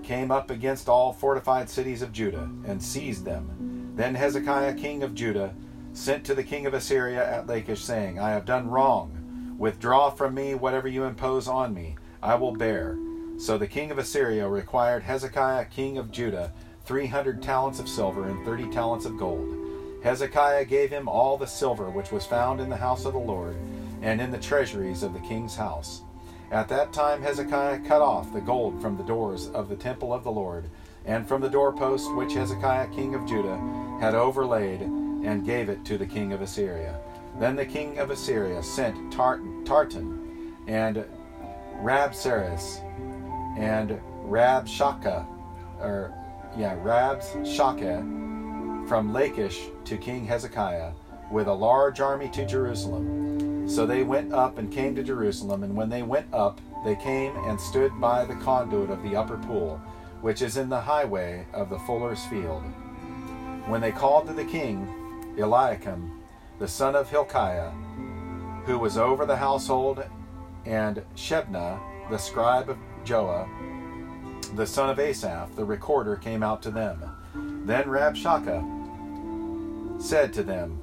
came 0.04 0.32
up 0.32 0.50
against 0.52 0.90
all 0.90 1.14
fortified 1.14 1.70
cities 1.70 2.02
of 2.02 2.12
Judah 2.12 2.50
and 2.66 2.82
seized 2.82 3.26
them. 3.26 3.94
Then 3.96 4.16
Hezekiah, 4.16 4.76
king 4.76 5.04
of 5.04 5.16
Judah, 5.16 5.54
sent 5.94 6.26
to 6.26 6.36
the 6.36 6.44
king 6.44 6.66
of 6.66 6.74
Assyria 6.74 7.26
at 7.26 7.48
Lachish, 7.48 7.82
saying, 7.82 8.20
I 8.20 8.32
have 8.32 8.46
done 8.46 8.70
wrong. 8.70 9.56
Withdraw 9.58 10.10
from 10.10 10.34
me 10.36 10.54
whatever 10.54 10.90
you 10.90 11.06
impose 11.06 11.48
on 11.48 11.74
me. 11.74 11.96
I 12.26 12.34
will 12.34 12.54
bear. 12.54 12.98
So 13.38 13.56
the 13.56 13.68
king 13.68 13.92
of 13.92 14.00
Assyria 14.00 14.50
required 14.50 15.04
Hezekiah, 15.04 15.66
king 15.66 16.00
of 16.00 16.12
Judah, 16.12 16.52
three 16.84 17.06
hundred 17.06 17.44
talents 17.44 17.80
of 17.80 17.88
silver 17.88 18.28
and 18.28 18.44
thirty 18.44 18.68
talents 18.72 19.06
of 19.06 19.16
gold. 19.16 19.56
Hezekiah 20.04 20.66
gave 20.66 20.90
him 20.90 21.08
all 21.08 21.38
the 21.38 21.46
silver 21.46 21.92
which 21.92 22.12
was 22.12 22.26
found 22.26 22.60
in 22.60 22.70
the 22.70 22.78
house 22.78 23.06
of 23.06 23.14
the 23.14 23.20
Lord 23.20 23.56
and 24.02 24.20
in 24.20 24.32
the 24.32 24.40
treasuries 24.40 25.04
of 25.04 25.14
the 25.14 25.20
king's 25.20 25.56
house. 25.56 26.02
At 26.50 26.68
that 26.70 26.94
time 26.94 27.22
Hezekiah 27.22 27.82
cut 27.88 28.02
off 28.02 28.34
the 28.34 28.42
gold 28.42 28.82
from 28.82 28.98
the 28.98 29.04
doors 29.04 29.50
of 29.50 29.70
the 29.70 29.76
temple 29.76 30.12
of 30.12 30.24
the 30.24 30.32
Lord, 30.32 30.68
and 31.06 31.28
from 31.28 31.42
the 31.42 31.50
doorposts 31.50 32.10
which 32.14 32.34
Hezekiah 32.34 32.88
king 32.88 33.14
of 33.14 33.28
Judah 33.28 33.60
had 34.02 34.16
overlaid, 34.16 34.82
and 34.82 35.46
gave 35.46 35.70
it 35.70 35.86
to 35.86 36.00
the 36.00 36.08
king 36.08 36.34
of 36.34 36.42
Assyria. 36.42 37.00
Then 37.40 37.56
the 37.56 37.66
king 37.68 38.00
of 38.00 38.10
Assyria 38.10 38.64
sent 38.64 39.14
Tartan 39.14 40.56
and 40.68 41.06
Rabsaris 41.82 42.82
and 43.58 44.00
Rabshakeh, 44.26 45.26
or 45.80 46.14
yeah, 46.58 46.76
Rabshakeh 46.78 48.88
from 48.88 49.14
Lachish 49.14 49.68
to 49.86 49.98
King 49.98 50.26
Hezekiah 50.26 50.92
with 51.32 51.48
a 51.48 51.54
large 51.54 52.00
army 52.00 52.30
to 52.30 52.46
Jerusalem. 52.46 53.68
So 53.68 53.86
they 53.86 54.04
went 54.04 54.32
up 54.32 54.58
and 54.58 54.72
came 54.72 54.96
to 54.96 55.04
Jerusalem, 55.04 55.64
and 55.64 55.76
when 55.76 55.90
they 55.90 56.04
went 56.04 56.32
up, 56.34 56.62
they 56.84 56.96
came 56.96 57.36
and 57.46 57.60
stood 57.60 58.00
by 58.00 58.26
the 58.26 58.36
conduit 58.36 58.92
of 58.92 59.02
the 59.02 59.16
upper 59.16 59.38
pool, 59.38 59.82
which 60.22 60.44
is 60.44 60.58
in 60.58 60.70
the 60.70 60.80
highway 60.80 61.46
of 61.52 61.70
the 61.70 61.80
fuller's 61.80 62.24
field. 62.26 62.64
When 63.66 63.82
they 63.82 63.92
called 63.92 64.28
to 64.28 64.34
the 64.34 64.46
king, 64.46 64.88
Eliakim, 65.38 66.22
the 66.60 66.68
son 66.68 66.96
of 66.96 67.10
Hilkiah, 67.10 67.72
who 68.66 68.78
was 68.78 68.98
over 68.98 69.26
the 69.26 69.36
household, 69.36 70.04
and 70.66 71.04
Shebna, 71.16 71.80
the 72.10 72.18
scribe 72.18 72.70
of 72.70 72.78
Joah, 73.04 73.48
the 74.56 74.66
son 74.66 74.90
of 74.90 75.00
Asaph, 75.00 75.56
the 75.56 75.66
recorder, 75.66 76.16
came 76.16 76.44
out 76.44 76.62
to 76.64 76.72
them. 76.72 77.02
Then 77.66 77.86
Rabshakeh 77.86 80.02
said 80.02 80.34
to 80.34 80.44
them, 80.44 80.80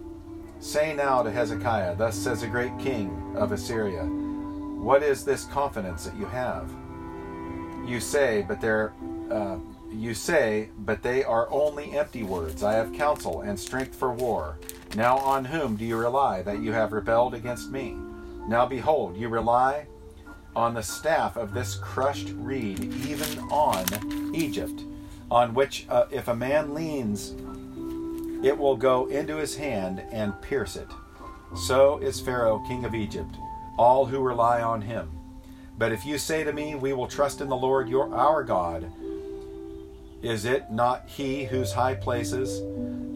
Say 0.60 0.94
now 0.94 1.22
to 1.22 1.30
Hezekiah, 1.30 1.96
Thus 1.96 2.16
says 2.16 2.42
the 2.42 2.46
great 2.46 2.76
king 2.78 3.34
of 3.36 3.52
Assyria, 3.52 4.04
What 4.04 5.02
is 5.02 5.24
this 5.24 5.44
confidence 5.46 6.04
that 6.04 6.16
you 6.16 6.26
have? 6.26 6.70
You 7.86 7.98
say, 7.98 8.44
but 8.46 8.62
uh, 8.62 9.58
you 9.90 10.14
say, 10.14 10.68
but 10.78 11.02
they 11.02 11.24
are 11.24 11.50
only 11.50 11.96
empty 11.96 12.22
words. 12.22 12.62
I 12.62 12.74
have 12.74 12.92
counsel 12.92 13.42
and 13.42 13.58
strength 13.58 13.94
for 13.94 14.12
war. 14.12 14.58
Now 14.94 15.16
on 15.18 15.44
whom 15.44 15.76
do 15.76 15.84
you 15.84 15.96
rely 15.96 16.42
that 16.42 16.60
you 16.60 16.72
have 16.72 16.92
rebelled 16.92 17.34
against 17.34 17.70
me? 17.70 17.96
Now 18.48 18.66
behold, 18.66 19.16
you 19.16 19.28
rely 19.28 19.86
on 20.54 20.74
the 20.74 20.82
staff 20.82 21.36
of 21.36 21.54
this 21.54 21.76
crushed 21.76 22.30
reed, 22.36 22.92
even 23.06 23.38
on 23.50 24.34
Egypt, 24.34 24.84
on 25.30 25.54
which 25.54 25.86
uh, 25.88 26.06
if 26.10 26.28
a 26.28 26.34
man 26.34 26.74
leans, 26.74 27.34
it 28.44 28.56
will 28.56 28.76
go 28.76 29.06
into 29.06 29.36
his 29.36 29.56
hand 29.56 30.02
and 30.10 30.40
pierce 30.42 30.76
it. 30.76 30.88
So 31.54 31.98
is 31.98 32.20
Pharaoh, 32.20 32.62
king 32.66 32.84
of 32.84 32.94
Egypt, 32.94 33.34
all 33.78 34.06
who 34.06 34.20
rely 34.20 34.60
on 34.60 34.82
him. 34.82 35.10
But 35.78 35.92
if 35.92 36.04
you 36.04 36.18
say 36.18 36.44
to 36.44 36.52
me, 36.52 36.74
We 36.74 36.92
will 36.92 37.06
trust 37.06 37.40
in 37.40 37.48
the 37.48 37.56
Lord 37.56 37.88
your 37.88 38.14
our 38.14 38.42
God, 38.42 38.90
is 40.22 40.44
it 40.44 40.70
not 40.70 41.08
he 41.08 41.44
whose 41.44 41.72
high 41.72 41.94
places 41.94 42.60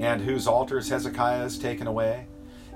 and 0.01 0.21
whose 0.21 0.47
altars 0.47 0.89
Hezekiah 0.89 1.39
has 1.39 1.59
taken 1.59 1.87
away, 1.87 2.27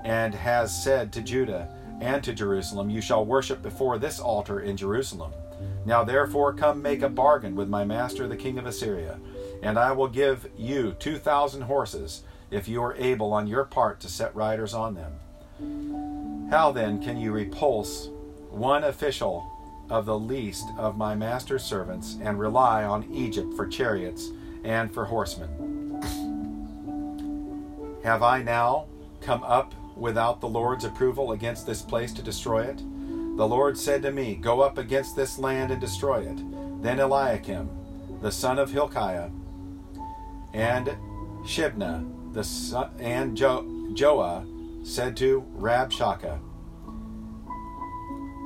and 0.04 0.35
has 0.35 0.85
said 0.85 1.12
to 1.12 1.23
Judah 1.23 1.69
and 2.00 2.25
to 2.25 2.33
Jerusalem, 2.33 2.90
You 2.90 3.00
shall 3.00 3.25
worship 3.25 3.62
before 3.62 3.99
this 3.99 4.19
altar 4.19 4.61
in 4.61 4.76
Jerusalem? 4.76 5.33
Now 5.85 6.04
therefore 6.04 6.52
come 6.52 6.83
make 6.83 7.02
a 7.02 7.09
bargain 7.09 7.54
with 7.54 7.69
my 7.69 7.85
master 7.85 8.26
the 8.26 8.37
king 8.37 8.59
of 8.59 8.66
Assyria, 8.66 9.19
and 9.62 9.78
I 9.78 9.92
will 9.92 10.09
give 10.09 10.49
you 10.57 10.92
two 10.99 11.19
thousand 11.19 11.62
horses 11.62 12.23
if 12.50 12.66
you 12.69 12.83
are 12.83 12.95
able 12.97 13.33
on 13.33 13.47
your 13.47 13.64
part 13.64 14.00
to 14.00 14.09
set 14.09 14.35
riders 14.35 14.75
on 14.75 14.95
them. 14.95 16.49
How 16.50 16.73
then 16.73 17.02
can 17.02 17.16
you 17.16 17.33
repulse 17.33 18.09
one 18.50 18.85
official 18.85 19.47
of 19.88 20.07
the 20.07 20.19
least 20.19 20.66
of 20.76 20.97
my 20.97 21.14
master's 21.14 21.62
servants 21.62 22.16
and 22.21 22.38
rely 22.38 22.85
on 22.85 23.12
Egypt 23.12 23.54
for 23.54 23.66
chariots 23.66 24.30
and 24.64 24.92
for 24.92 25.04
horsemen? 25.04 26.00
Have 28.02 28.23
I 28.23 28.42
now 28.42 28.87
come 29.21 29.42
up 29.42 29.75
without 30.00 30.40
the 30.40 30.49
Lord's 30.49 30.85
approval 30.85 31.33
against 31.33 31.66
this 31.66 31.83
place 31.83 32.12
to 32.14 32.23
destroy 32.23 32.62
it? 32.62 32.78
The 33.37 33.47
Lord 33.47 33.78
said 33.78 34.02
to 34.02 34.11
me, 34.11 34.35
Go 34.35 34.61
up 34.61 34.78
against 34.78 35.14
this 35.14 35.38
land 35.38 35.71
and 35.71 35.80
destroy 35.80 36.23
it. 36.23 36.83
Then 36.83 36.99
Eliakim, 36.99 37.71
the 38.21 38.33
son 38.33 38.59
of 38.59 38.73
Hilkiah, 38.73 39.30
and 40.52 40.97
Shebna, 41.45 42.33
the 42.33 42.45
son, 42.45 42.90
and 42.99 43.37
jo- 43.37 43.64
Joah 43.95 44.47
said 44.87 45.16
to 45.19 45.42
Rabshakeh, 45.57 46.38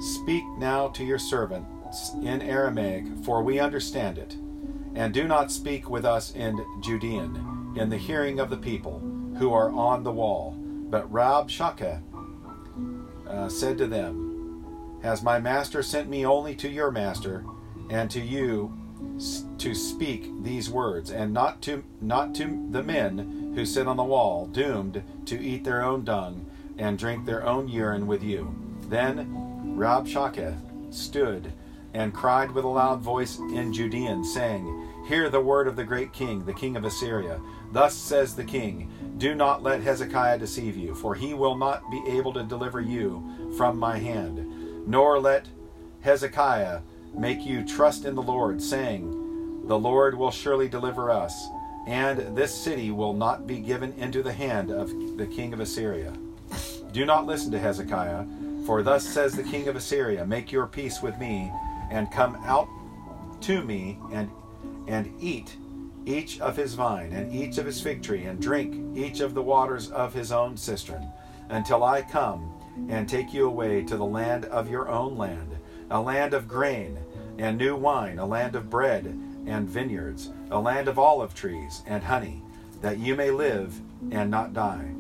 Speak 0.01 0.45
now 0.59 0.89
to 0.89 1.05
your 1.05 1.19
servants 1.19 2.13
in 2.23 2.43
Aramaic, 2.43 3.05
for 3.25 3.43
we 3.43 3.59
understand 3.59 4.19
it, 4.19 4.37
and 4.95 5.15
do 5.15 5.27
not 5.27 5.53
speak 5.53 5.89
with 5.89 6.05
us 6.05 6.33
in 6.35 6.65
Judean, 6.81 7.75
in 7.77 7.89
the 7.89 7.97
hearing 7.97 8.41
of 8.41 8.51
the 8.51 8.57
people 8.57 9.01
who 9.39 9.53
are 9.53 9.71
on 9.71 10.03
the 10.03 10.13
wall. 10.13 10.57
But 10.95 11.13
Rabshakeh 11.13 12.01
uh, 13.29 13.49
said 13.49 13.79
to 13.79 13.89
them, 13.89 15.01
Has 15.03 15.25
my 15.25 15.41
master 15.41 15.83
sent 15.83 16.09
me 16.09 16.25
only 16.25 16.55
to 16.55 16.69
your 16.69 16.93
master, 16.93 17.45
and 17.91 18.09
to 18.13 18.21
you 18.21 18.73
to 19.59 19.75
speak 19.75 20.31
these 20.45 20.71
words, 20.71 21.11
and 21.11 21.35
not 21.35 21.61
to 21.63 21.83
not 22.01 22.33
to 22.37 22.69
the 22.71 22.85
men 22.85 23.55
who 23.57 23.67
sit 23.67 23.89
on 23.89 23.97
the 23.97 24.05
wall, 24.05 24.47
doomed 24.47 25.03
to 25.27 25.45
eat 25.45 25.65
their 25.65 25.83
own 25.83 26.05
dung 26.05 26.47
and 26.79 26.97
drink 26.97 27.27
their 27.27 27.45
own 27.45 27.67
urine 27.67 28.07
with 28.07 28.23
you. 28.23 28.55
Then 28.89 29.75
Rabshakeh 29.77 30.95
stood 30.95 31.53
and 31.93 32.15
cried 32.15 32.53
with 32.53 32.65
a 32.65 32.69
loud 32.69 33.01
voice 33.01 33.41
in 33.41 33.73
Judean, 33.73 34.25
saying, 34.25 34.91
Hear 35.09 35.29
the 35.29 35.41
word 35.41 35.67
of 35.67 35.75
the 35.75 35.83
great 35.83 36.13
king, 36.13 36.45
the 36.45 36.55
king 36.55 36.77
of 36.77 36.85
Assyria. 36.85 37.41
Thus 37.73 37.97
says 37.97 38.37
the 38.37 38.45
king, 38.45 38.93
Do 39.25 39.35
not 39.35 39.63
let 39.63 39.81
Hezekiah 39.81 40.37
deceive 40.37 40.77
you, 40.77 40.95
for 40.95 41.15
he 41.15 41.33
will 41.33 41.57
not 41.57 41.91
be 41.91 42.03
able 42.09 42.35
to 42.35 42.43
deliver 42.43 42.83
you 42.83 43.55
from 43.57 43.79
my 43.79 43.97
hand. 43.97 44.87
Nor 44.87 45.19
let 45.19 45.49
Hezekiah 46.03 46.83
make 47.15 47.47
you 47.47 47.67
trust 47.67 48.05
in 48.05 48.17
the 48.17 48.21
Lord, 48.21 48.61
saying, 48.61 49.67
The 49.67 49.79
Lord 49.79 50.15
will 50.15 50.31
surely 50.31 50.69
deliver 50.69 51.11
us 51.11 51.49
and 51.87 52.37
this 52.37 52.55
city 52.55 52.91
will 52.91 53.15
not 53.15 53.47
be 53.47 53.61
given 53.61 53.95
into 53.95 54.23
the 54.23 54.35
hand 54.35 54.71
of 54.71 54.91
the 55.17 55.27
king 55.27 55.55
of 55.55 55.61
Assyria. 55.61 56.13
Do 56.93 57.07
not 57.07 57.25
listen 57.25 57.51
to 57.53 57.59
Hezekiah, 57.59 58.27
for 58.67 58.83
thus 58.83 59.09
says 59.09 59.35
the 59.35 59.43
king 59.43 59.69
of 59.69 59.77
Assyria 59.77 60.27
Make 60.27 60.53
your 60.53 60.67
peace 60.67 61.01
with 61.01 61.19
me, 61.19 61.51
and 61.91 62.13
come 62.13 62.37
out 62.45 62.69
to 63.41 63.63
me, 63.63 63.99
and, 64.13 64.31
and 64.87 65.11
eat 65.19 65.57
each 66.07 66.41
of 66.41 66.57
his 66.57 66.75
vine, 66.75 67.13
and 67.13 67.33
each 67.33 67.59
of 67.59 67.67
his 67.67 67.81
fig 67.81 68.03
tree, 68.03 68.25
and 68.25 68.41
drink 68.41 68.97
each 68.97 69.21
of 69.21 69.35
the 69.35 69.43
waters 69.43 69.91
of 69.91 70.13
his 70.13 70.33
own 70.33 70.57
cistern, 70.57 71.09
until 71.49 71.85
I 71.85 72.03
come 72.03 72.53
and 72.89 73.09
take 73.09 73.33
you 73.33 73.47
away 73.47 73.83
to 73.85 73.97
the 73.97 74.05
land 74.05 74.45
of 74.47 74.71
your 74.71 74.89
own 74.89 75.17
land, 75.17 75.57
a 75.91 76.01
land 76.01 76.35
of 76.35 76.49
grain 76.49 76.99
and 77.39 77.59
new 77.59 77.77
wine, 77.77 78.19
a 78.19 78.27
land 78.27 78.57
of 78.57 78.71
bread 78.71 79.07
and 79.47 79.69
vineyards, 79.69 80.31
a 80.51 80.59
land 80.59 80.89
of 80.89 80.99
olive 80.99 81.35
trees 81.35 81.83
and 81.87 82.03
honey, 82.03 82.43
that 82.81 82.99
you 82.99 83.15
may 83.15 83.31
live 83.31 83.81
and 84.11 84.31
not 84.31 84.53
die. 84.53 84.91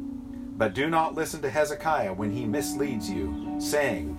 But 0.56 0.74
do 0.74 0.88
not 0.88 1.14
listen 1.14 1.42
to 1.42 1.50
Hezekiah 1.50 2.14
when 2.14 2.30
he 2.30 2.44
misleads 2.44 3.10
you, 3.10 3.56
saying, 3.58 4.18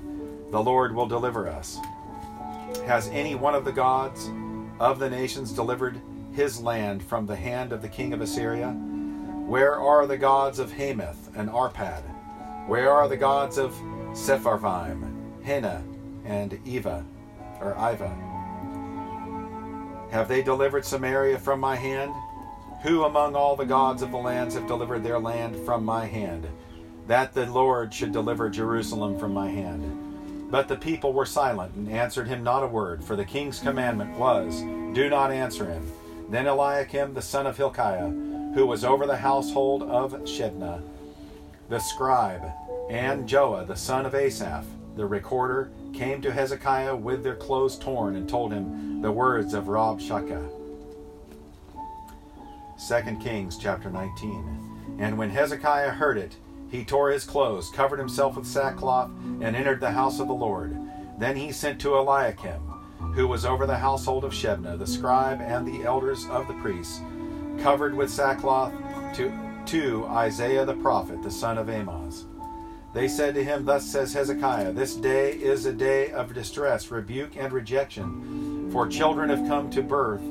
The 0.52 0.62
Lord 0.62 0.94
will 0.94 1.08
deliver 1.08 1.48
us. 1.48 1.80
Has 2.86 3.08
any 3.10 3.36
one 3.36 3.56
of 3.56 3.64
the 3.64 3.72
gods 3.72 4.30
of 4.80 5.00
the 5.00 5.10
nations 5.10 5.54
delivered 5.54 6.02
his 6.36 6.62
land 6.62 7.02
from 7.02 7.26
the 7.26 7.36
hand 7.36 7.72
of 7.72 7.82
the 7.82 7.88
king 7.88 8.12
of 8.14 8.22
Assyria? 8.22 8.72
Where 9.48 9.80
are 9.80 10.06
the 10.06 10.18
gods 10.18 10.60
of 10.60 10.72
Hamath 10.72 11.30
and 11.36 11.50
Arpad, 11.50 12.04
Where 12.68 12.92
are 12.92 13.08
the 13.08 13.16
gods 13.16 13.58
of 13.58 13.74
Sepharvaim, 14.12 15.44
Hena, 15.44 15.84
and 16.26 16.60
Eva, 16.66 17.06
or 17.62 17.72
Iva? 17.72 18.10
Have 20.12 20.28
they 20.28 20.42
delivered 20.42 20.84
Samaria 20.84 21.38
from 21.38 21.60
my 21.60 21.76
hand? 21.76 22.12
Who 22.84 23.04
among 23.04 23.36
all 23.36 23.56
the 23.56 23.66
gods 23.66 24.02
of 24.02 24.12
the 24.12 24.18
lands 24.18 24.56
have 24.56 24.68
delivered 24.68 25.04
their 25.04 25.20
land 25.20 25.56
from 25.66 25.86
my 25.86 26.06
hand? 26.06 26.48
That 27.08 27.34
the 27.34 27.46
Lord 27.46 27.94
should 27.94 28.12
deliver 28.12 28.50
Jerusalem 28.50 29.18
from 29.18 29.34
my 29.34 29.50
hand. 29.50 30.52
But 30.52 30.68
the 30.68 30.76
people 30.76 31.14
were 31.14 31.26
silent 31.26 31.76
and 31.76 31.90
answered 31.90 32.28
him 32.28 32.44
not 32.44 32.64
a 32.64 32.68
word, 32.68 33.04
for 33.04 33.16
the 33.16 33.26
king's 33.26 33.60
commandment 33.60 34.18
was, 34.18 34.62
Do 34.94 35.10
not 35.10 35.32
answer 35.32 35.66
him. 35.66 35.92
Then 36.30 36.48
Eliakim 36.48 37.14
the 37.14 37.22
son 37.22 37.46
of 37.46 37.58
Hilkiah, 37.58 38.10
who 38.54 38.66
was 38.66 38.84
over 38.84 39.06
the 39.06 39.18
household 39.18 39.84
of 39.84 40.14
Shebna, 40.24 40.82
the 41.70 41.80
scribe, 41.80 42.44
and 42.90 43.28
Joah 43.28 43.68
the 43.68 43.76
son 43.76 44.06
of 44.06 44.16
Asaph, 44.16 44.66
the 44.96 45.06
recorder, 45.06 45.72
came 45.94 46.22
to 46.22 46.32
Hezekiah 46.32 46.96
with 46.96 47.24
their 47.24 47.36
clothes 47.36 47.78
torn 47.78 48.16
and 48.16 48.28
told 48.28 48.52
him 48.52 49.02
the 49.02 49.12
words 49.12 49.54
of 49.54 49.66
Rabshakeh. 49.66 50.50
2 52.88 53.18
Kings 53.22 53.58
chapter 53.58 53.90
19. 53.90 54.98
And 55.00 55.18
when 55.18 55.30
Hezekiah 55.30 55.92
heard 55.92 56.18
it, 56.18 56.36
he 56.70 56.84
tore 56.84 57.12
his 57.12 57.24
clothes, 57.24 57.70
covered 57.70 58.00
himself 58.00 58.36
with 58.36 58.46
sackcloth, 58.46 59.10
and 59.42 59.56
entered 59.56 59.80
the 59.80 59.92
house 59.92 60.20
of 60.20 60.28
the 60.28 60.34
Lord. 60.34 60.78
Then 61.18 61.36
he 61.36 61.52
sent 61.52 61.80
to 61.82 61.96
Eliakim, 61.96 62.75
who 63.00 63.28
was 63.28 63.46
over 63.46 63.66
the 63.66 63.78
household 63.78 64.24
of 64.24 64.32
Shebna, 64.32 64.78
the 64.78 64.88
scribe, 64.88 65.42
and 65.42 65.68
the 65.68 65.84
elders 65.84 66.26
of 66.28 66.48
the 66.48 66.54
priests, 66.56 67.02
covered 67.60 67.96
with 67.96 68.10
sackcloth, 68.10 68.74
to, 69.16 69.32
to 69.66 70.06
Isaiah 70.08 70.66
the 70.66 70.74
prophet, 70.76 71.24
the 71.24 71.32
son 71.32 71.58
of 71.58 71.70
Amoz. 71.70 72.26
They 72.94 73.10
said 73.10 73.36
to 73.36 73.44
him, 73.44 73.66
Thus 73.66 73.86
says 73.86 74.14
Hezekiah, 74.14 74.72
This 74.72 74.96
day 74.96 75.32
is 75.32 75.66
a 75.66 75.74
day 75.74 76.12
of 76.12 76.34
distress, 76.34 76.90
rebuke, 76.90 77.36
and 77.36 77.52
rejection, 77.52 78.72
for 78.72 78.88
children 78.88 79.30
have 79.30 79.48
come 79.50 79.70
to 79.72 79.82
birth, 79.82 80.22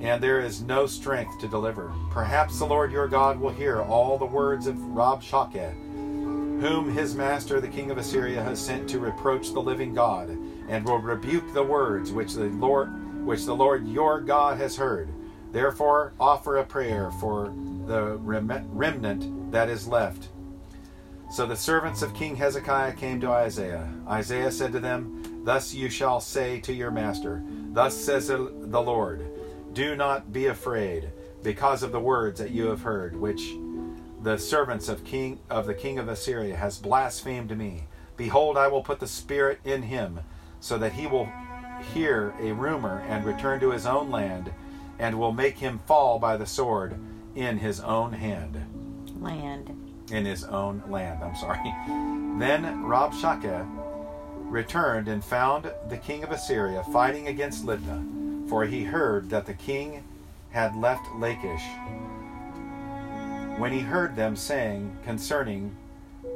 and 0.00 0.22
there 0.22 0.40
is 0.40 0.62
no 0.62 0.86
strength 0.86 1.40
to 1.40 1.48
deliver. 1.48 1.92
Perhaps 2.10 2.58
the 2.58 2.66
Lord 2.66 2.92
your 2.92 3.08
God 3.08 3.40
will 3.40 3.50
hear 3.50 3.82
all 3.82 4.16
the 4.16 4.24
words 4.24 4.68
of 4.68 4.76
Rabshakeh, 4.76 5.72
whom 6.60 6.94
his 6.94 7.16
master 7.16 7.60
the 7.60 7.66
king 7.66 7.90
of 7.90 7.98
Assyria 7.98 8.42
has 8.42 8.64
sent 8.64 8.88
to 8.90 9.00
reproach 9.00 9.52
the 9.52 9.60
living 9.60 9.92
God, 9.92 10.28
and 10.68 10.84
will 10.84 10.98
rebuke 10.98 11.52
the 11.52 11.62
words 11.62 12.12
which 12.12 12.34
the 12.34 12.44
Lord 12.44 13.24
which 13.24 13.44
the 13.44 13.54
Lord 13.54 13.86
your 13.86 14.20
God 14.20 14.58
has 14.58 14.76
heard. 14.76 15.08
Therefore 15.52 16.12
offer 16.18 16.56
a 16.56 16.64
prayer 16.64 17.10
for 17.20 17.54
the 17.86 18.16
remnant 18.18 19.52
that 19.52 19.68
is 19.68 19.86
left 19.86 20.28
so 21.32 21.46
the 21.46 21.56
servants 21.56 22.02
of 22.02 22.12
King 22.12 22.36
Hezekiah 22.36 22.92
came 22.92 23.18
to 23.22 23.30
Isaiah. 23.30 23.90
Isaiah 24.06 24.52
said 24.52 24.70
to 24.72 24.80
them, 24.80 25.42
Thus 25.46 25.72
you 25.72 25.88
shall 25.88 26.20
say 26.20 26.60
to 26.60 26.74
your 26.74 26.90
master, 26.90 27.42
Thus 27.46 27.96
says 27.96 28.28
the 28.28 28.36
Lord, 28.36 29.26
Do 29.72 29.96
not 29.96 30.30
be 30.30 30.48
afraid, 30.48 31.10
because 31.42 31.82
of 31.82 31.90
the 31.90 31.98
words 31.98 32.38
that 32.38 32.50
you 32.50 32.66
have 32.66 32.82
heard, 32.82 33.16
which 33.16 33.54
the 34.20 34.36
servants 34.36 34.90
of 34.90 35.06
King 35.06 35.40
of 35.48 35.66
the 35.66 35.72
king 35.72 35.98
of 35.98 36.08
Assyria 36.08 36.54
has 36.54 36.76
blasphemed 36.76 37.56
me. 37.56 37.84
Behold, 38.18 38.58
I 38.58 38.68
will 38.68 38.82
put 38.82 39.00
the 39.00 39.08
spirit 39.08 39.58
in 39.64 39.84
him, 39.84 40.20
so 40.62 40.78
that 40.78 40.92
he 40.92 41.06
will 41.06 41.28
hear 41.92 42.32
a 42.40 42.52
rumor 42.52 43.04
and 43.08 43.26
return 43.26 43.58
to 43.60 43.72
his 43.72 43.84
own 43.84 44.10
land, 44.10 44.50
and 44.98 45.18
will 45.18 45.32
make 45.32 45.58
him 45.58 45.80
fall 45.86 46.18
by 46.18 46.36
the 46.36 46.46
sword 46.46 46.96
in 47.34 47.58
his 47.58 47.80
own 47.80 48.12
hand. 48.12 48.56
Land 49.20 49.76
in 50.10 50.24
his 50.24 50.44
own 50.44 50.82
land. 50.88 51.22
I'm 51.22 51.36
sorry. 51.36 51.58
Then 52.38 52.82
Rabshakeh 52.84 53.66
returned 54.36 55.06
and 55.06 55.22
found 55.22 55.70
the 55.88 55.98
king 55.98 56.24
of 56.24 56.30
Assyria 56.30 56.82
fighting 56.84 57.28
against 57.28 57.66
Libnah, 57.66 58.48
for 58.48 58.64
he 58.64 58.84
heard 58.84 59.28
that 59.30 59.46
the 59.46 59.54
king 59.54 60.02
had 60.50 60.74
left 60.76 61.06
Lachish. 61.16 61.62
When 63.58 63.70
he 63.72 63.80
heard 63.80 64.16
them 64.16 64.34
saying 64.34 64.96
concerning 65.04 65.76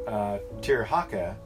uh, 0.07 0.39
Tirhakah, 0.61 1.37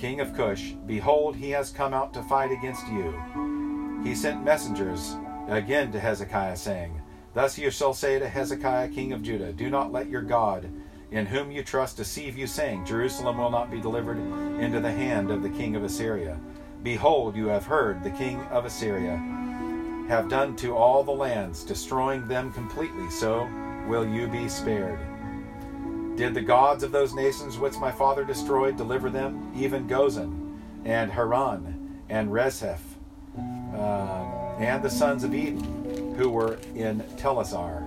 king 0.00 0.20
of 0.20 0.34
Cush, 0.34 0.72
Behold, 0.86 1.36
he 1.36 1.50
has 1.50 1.70
come 1.70 1.92
out 1.92 2.14
to 2.14 2.22
fight 2.22 2.50
against 2.50 2.88
you. 2.88 4.00
He 4.02 4.14
sent 4.14 4.42
messengers 4.42 5.16
again 5.46 5.92
to 5.92 6.00
Hezekiah, 6.00 6.56
saying, 6.56 7.02
Thus 7.34 7.58
you 7.58 7.70
shall 7.70 7.92
say 7.92 8.18
to 8.18 8.26
Hezekiah, 8.26 8.88
king 8.88 9.12
of 9.12 9.22
Judah, 9.22 9.52
Do 9.52 9.68
not 9.68 9.92
let 9.92 10.08
your 10.08 10.22
God 10.22 10.70
in 11.10 11.26
whom 11.26 11.50
you 11.50 11.62
trust 11.62 11.98
deceive 11.98 12.38
you, 12.38 12.46
saying, 12.46 12.86
Jerusalem 12.86 13.36
will 13.36 13.50
not 13.50 13.70
be 13.70 13.80
delivered 13.80 14.16
into 14.58 14.80
the 14.80 14.90
hand 14.90 15.30
of 15.30 15.42
the 15.42 15.50
king 15.50 15.76
of 15.76 15.84
Assyria. 15.84 16.40
Behold, 16.82 17.36
you 17.36 17.48
have 17.48 17.66
heard 17.66 18.02
the 18.02 18.10
king 18.10 18.40
of 18.44 18.64
Assyria 18.64 19.16
have 20.08 20.30
done 20.30 20.56
to 20.56 20.74
all 20.74 21.04
the 21.04 21.10
lands, 21.10 21.62
destroying 21.62 22.26
them 22.26 22.52
completely, 22.52 23.10
so 23.10 23.46
will 23.86 24.06
you 24.08 24.28
be 24.28 24.48
spared. 24.48 24.98
Did 26.20 26.34
the 26.34 26.42
gods 26.42 26.82
of 26.82 26.92
those 26.92 27.14
nations 27.14 27.56
which 27.56 27.78
my 27.78 27.90
father 27.90 28.24
destroyed 28.24 28.76
deliver 28.76 29.08
them, 29.08 29.50
even 29.56 29.88
Gozan, 29.88 30.58
and 30.84 31.10
Haran, 31.10 32.02
and 32.10 32.30
Rezeph, 32.30 32.82
uh, 33.74 34.58
and 34.58 34.82
the 34.82 34.90
sons 34.90 35.24
of 35.24 35.34
Eden, 35.34 36.14
who 36.18 36.28
were 36.28 36.58
in 36.74 37.00
Telassar? 37.16 37.80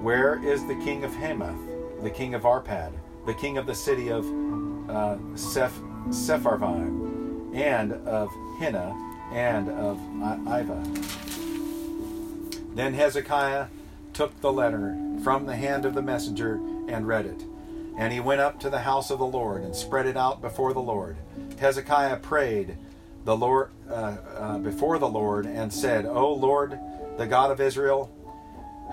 Where 0.00 0.40
is 0.44 0.64
the 0.68 0.76
king 0.84 1.02
of 1.02 1.10
Hamath? 1.10 1.58
the 2.04 2.10
king 2.10 2.34
of 2.34 2.42
Arpad, 2.42 2.92
the 3.26 3.34
king 3.34 3.58
of 3.58 3.66
the 3.66 3.74
city 3.74 4.10
of 4.12 4.24
uh, 4.88 5.16
Seph- 5.34 5.82
Sepharvaim, 6.10 7.52
and 7.52 7.94
of 8.06 8.28
Hena, 8.60 8.94
and 9.32 9.70
of 9.70 9.98
Iva. 10.46 10.84
Then 12.76 12.94
Hezekiah 12.94 13.66
took 14.12 14.40
the 14.40 14.52
letter 14.52 14.96
from 15.24 15.46
the 15.46 15.56
hand 15.56 15.84
of 15.84 15.94
the 15.94 16.02
messenger 16.02 16.60
and 16.88 17.06
read 17.06 17.26
it. 17.26 17.44
And 17.96 18.12
he 18.12 18.20
went 18.20 18.40
up 18.40 18.58
to 18.60 18.70
the 18.70 18.80
house 18.80 19.10
of 19.10 19.18
the 19.18 19.26
Lord 19.26 19.62
and 19.62 19.74
spread 19.74 20.06
it 20.06 20.16
out 20.16 20.40
before 20.40 20.72
the 20.72 20.80
Lord. 20.80 21.16
Hezekiah 21.58 22.16
prayed 22.16 22.76
the 23.24 23.36
Lord 23.36 23.70
uh, 23.88 24.16
uh, 24.36 24.58
before 24.58 24.98
the 24.98 25.08
Lord 25.08 25.46
and 25.46 25.72
said, 25.72 26.04
"O 26.04 26.32
Lord, 26.32 26.78
the 27.16 27.26
God 27.26 27.50
of 27.50 27.60
Israel, 27.60 28.10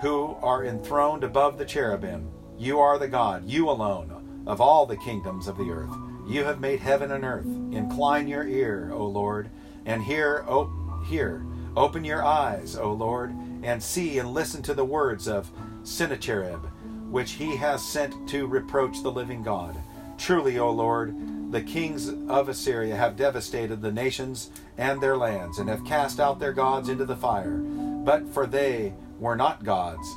who 0.00 0.36
are 0.40 0.64
enthroned 0.64 1.24
above 1.24 1.58
the 1.58 1.64
cherubim, 1.64 2.28
you 2.58 2.78
are 2.78 2.98
the 2.98 3.08
God, 3.08 3.48
you 3.48 3.68
alone, 3.68 4.44
of 4.46 4.60
all 4.60 4.86
the 4.86 4.96
kingdoms 4.96 5.48
of 5.48 5.56
the 5.56 5.70
earth. 5.70 5.94
You 6.26 6.44
have 6.44 6.60
made 6.60 6.80
heaven 6.80 7.10
and 7.10 7.24
earth. 7.24 7.46
Incline 7.46 8.28
your 8.28 8.46
ear, 8.46 8.90
O 8.92 9.06
Lord, 9.06 9.50
and 9.84 10.02
hear, 10.02 10.44
o 10.48 10.70
hear. 11.08 11.44
Open 11.76 12.04
your 12.04 12.24
eyes, 12.24 12.76
O 12.76 12.92
Lord, 12.92 13.34
and 13.62 13.82
see 13.82 14.18
and 14.18 14.32
listen 14.32 14.62
to 14.62 14.74
the 14.74 14.84
words 14.84 15.26
of 15.26 15.50
Sennacherib, 15.82 16.60
which 17.12 17.32
he 17.32 17.56
has 17.56 17.84
sent 17.84 18.26
to 18.30 18.46
reproach 18.46 19.02
the 19.02 19.12
living 19.12 19.42
God. 19.42 19.76
Truly, 20.16 20.58
O 20.58 20.70
Lord, 20.70 21.52
the 21.52 21.60
kings 21.60 22.08
of 22.08 22.48
Assyria 22.48 22.96
have 22.96 23.16
devastated 23.16 23.82
the 23.82 23.92
nations 23.92 24.50
and 24.78 25.00
their 25.00 25.18
lands, 25.18 25.58
and 25.58 25.68
have 25.68 25.84
cast 25.84 26.18
out 26.18 26.40
their 26.40 26.54
gods 26.54 26.88
into 26.88 27.04
the 27.04 27.14
fire. 27.14 27.58
But 27.58 28.26
for 28.28 28.46
they 28.46 28.94
were 29.20 29.36
not 29.36 29.62
gods, 29.62 30.08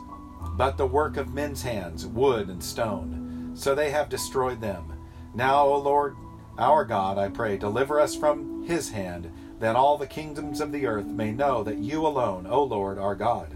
but 0.58 0.78
the 0.78 0.88
work 0.88 1.18
of 1.18 1.34
men's 1.34 1.62
hands, 1.62 2.08
wood 2.08 2.48
and 2.48 2.64
stone. 2.64 3.52
So 3.56 3.76
they 3.76 3.92
have 3.92 4.08
destroyed 4.08 4.62
them. 4.62 4.94
Now, 5.34 5.66
O 5.66 5.78
Lord, 5.78 6.16
our 6.58 6.86
God, 6.86 7.18
I 7.18 7.28
pray, 7.28 7.58
deliver 7.58 8.00
us 8.00 8.16
from 8.16 8.66
his 8.66 8.92
hand, 8.92 9.30
that 9.60 9.76
all 9.76 9.98
the 9.98 10.08
kingdoms 10.08 10.62
of 10.62 10.72
the 10.72 10.86
earth 10.86 11.08
may 11.08 11.34
know 11.34 11.62
that 11.64 11.78
you 11.78 12.08
alone, 12.08 12.48
O 12.48 12.64
Lord, 12.64 12.98
are 12.98 13.16
God. 13.16 13.50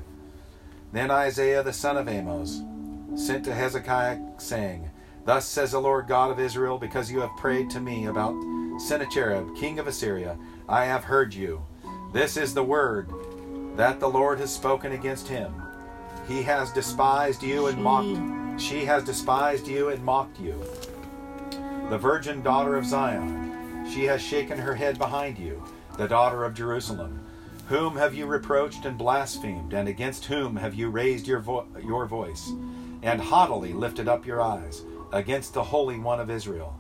Then 0.92 1.10
Isaiah 1.10 1.64
the 1.64 1.72
son 1.72 1.96
of 1.96 2.10
Amoz 2.10 2.62
sent 3.20 3.44
to 3.46 3.54
Hezekiah, 3.54 4.18
saying, 4.38 4.90
Thus 5.26 5.46
says 5.46 5.74
the 5.74 5.82
Lord 5.82 6.08
God 6.08 6.32
of 6.32 6.40
Israel, 6.40 6.78
because 6.78 7.12
you 7.12 7.20
have 7.20 7.36
prayed 7.38 7.70
to 7.72 7.82
me 7.82 8.06
about 8.06 8.34
Sennacherib, 8.80 9.56
king 9.56 9.78
of 9.78 9.88
Assyria, 9.88 10.38
I 10.70 10.86
have 10.86 11.04
heard 11.04 11.34
you. 11.34 11.62
This 12.14 12.38
is 12.38 12.54
the 12.54 12.64
word 12.64 13.12
that 13.76 14.00
the 14.00 14.10
Lord 14.10 14.40
has 14.40 14.54
spoken 14.54 14.94
against 14.94 15.28
him. 15.28 15.54
He 16.28 16.42
has 16.44 16.72
despised 16.72 17.44
you 17.44 17.68
and 17.68 17.84
mocked. 17.84 18.62
She 18.62 18.86
has 18.86 19.04
despised 19.04 19.68
you 19.68 19.90
and 19.90 20.04
mocked 20.04 20.40
you. 20.40 20.64
The 21.90 21.98
virgin 21.98 22.42
daughter 22.42 22.78
of 22.78 22.86
Zion, 22.86 23.86
she 23.92 24.06
has 24.06 24.22
shaken 24.22 24.58
her 24.58 24.76
head 24.76 24.98
behind 24.98 25.38
you, 25.38 25.62
the 25.98 26.08
daughter 26.08 26.46
of 26.46 26.54
Jerusalem. 26.54 27.20
Whom 27.68 27.98
have 27.98 28.16
you 28.16 28.26
reproached 28.26 28.86
and 28.86 28.98
blasphemed, 28.98 29.74
and 29.74 29.88
against 29.88 30.26
whom 30.26 30.56
have 30.56 30.74
you 30.74 30.90
raised 30.90 31.28
your, 31.28 31.40
vo- 31.40 31.68
your 31.84 32.06
voice, 32.08 32.52
and 33.02 33.22
haughtily 33.22 33.74
lifted 33.74 34.08
up 34.08 34.26
your 34.26 34.42
eyes 34.42 34.84
against 35.12 35.54
the 35.54 35.64
Holy 35.64 35.98
One 35.98 36.20
of 36.20 36.30
Israel? 36.30 36.78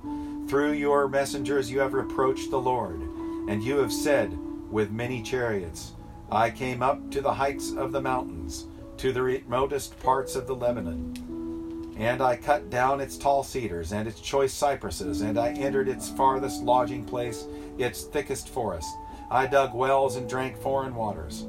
Through 0.47 0.73
your 0.73 1.07
messengers 1.07 1.69
you 1.69 1.79
have 1.79 1.93
reproached 1.93 2.49
the 2.49 2.59
Lord, 2.59 3.01
and 3.47 3.63
you 3.63 3.77
have 3.77 3.93
said 3.93 4.37
with 4.71 4.91
many 4.91 5.21
chariots, 5.21 5.93
I 6.31 6.49
came 6.49 6.83
up 6.83 7.09
to 7.11 7.21
the 7.21 7.33
heights 7.33 7.71
of 7.71 7.91
the 7.91 8.01
mountains 8.01 8.67
to 8.97 9.11
the 9.11 9.21
remotest 9.21 9.97
parts 9.99 10.35
of 10.35 10.45
the 10.45 10.55
Lebanon, 10.55 11.95
And 11.97 12.21
I 12.21 12.35
cut 12.35 12.69
down 12.69 13.01
its 13.01 13.17
tall 13.17 13.43
cedars 13.43 13.91
and 13.91 14.07
its 14.07 14.21
choice 14.21 14.53
cypresses, 14.53 15.21
and 15.21 15.37
I 15.37 15.49
entered 15.53 15.89
its 15.89 16.09
farthest 16.09 16.63
lodging 16.63 17.03
place, 17.05 17.45
its 17.77 18.03
thickest 18.03 18.49
forest. 18.49 18.89
I 19.31 19.47
dug 19.47 19.73
wells 19.73 20.15
and 20.15 20.27
drank 20.29 20.57
foreign 20.57 20.95
waters. 20.95 21.45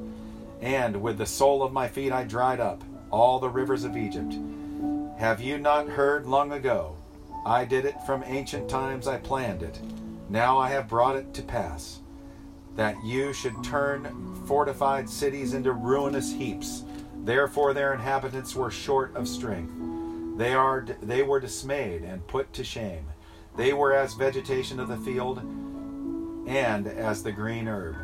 And 0.61 1.01
with 1.01 1.19
the 1.19 1.27
sole 1.27 1.63
of 1.63 1.73
my 1.73 1.89
feet 1.89 2.13
I 2.13 2.25
dried 2.25 2.61
up 2.61 2.83
all 3.11 3.39
the 3.39 3.49
rivers 3.49 3.85
of 3.85 3.97
Egypt. 3.97 4.35
Have 5.19 5.41
you 5.41 5.59
not 5.59 5.89
heard 5.89 6.27
long 6.27 6.53
ago? 6.53 6.97
I 7.45 7.65
did 7.65 7.85
it 7.85 8.01
from 8.07 8.23
ancient 8.25 8.69
times, 8.69 9.07
I 9.07 9.19
planned 9.19 9.63
it. 9.63 9.81
Now 10.29 10.59
I 10.59 10.71
have 10.71 10.89
brought 10.89 11.17
it 11.17 11.35
to 11.35 11.43
pass, 11.43 12.01
that 12.77 13.03
you 13.05 13.33
should 13.33 13.65
turn 13.65 14.45
fortified 14.47 15.09
cities 15.09 15.55
into 15.55 15.73
ruinous 15.73 16.33
heaps. 16.33 16.85
Therefore 17.25 17.75
their 17.75 17.93
inhabitants 17.93 18.55
were 18.55 18.71
short 18.71 19.15
of 19.17 19.29
strength. 19.29 19.73
They 20.39 20.55
are 20.55 20.87
they 21.03 21.23
were 21.23 21.41
dismayed 21.41 22.03
and 22.03 22.27
put 22.27 22.53
to 22.55 22.65
shame. 22.65 23.05
They 23.57 23.73
were 23.73 23.93
as 23.93 24.15
vegetation 24.15 24.79
of 24.81 24.89
the 24.89 24.97
field 24.99 25.39
and 26.47 26.87
as 26.87 27.23
the 27.23 27.33
green 27.33 27.69
herb, 27.69 27.97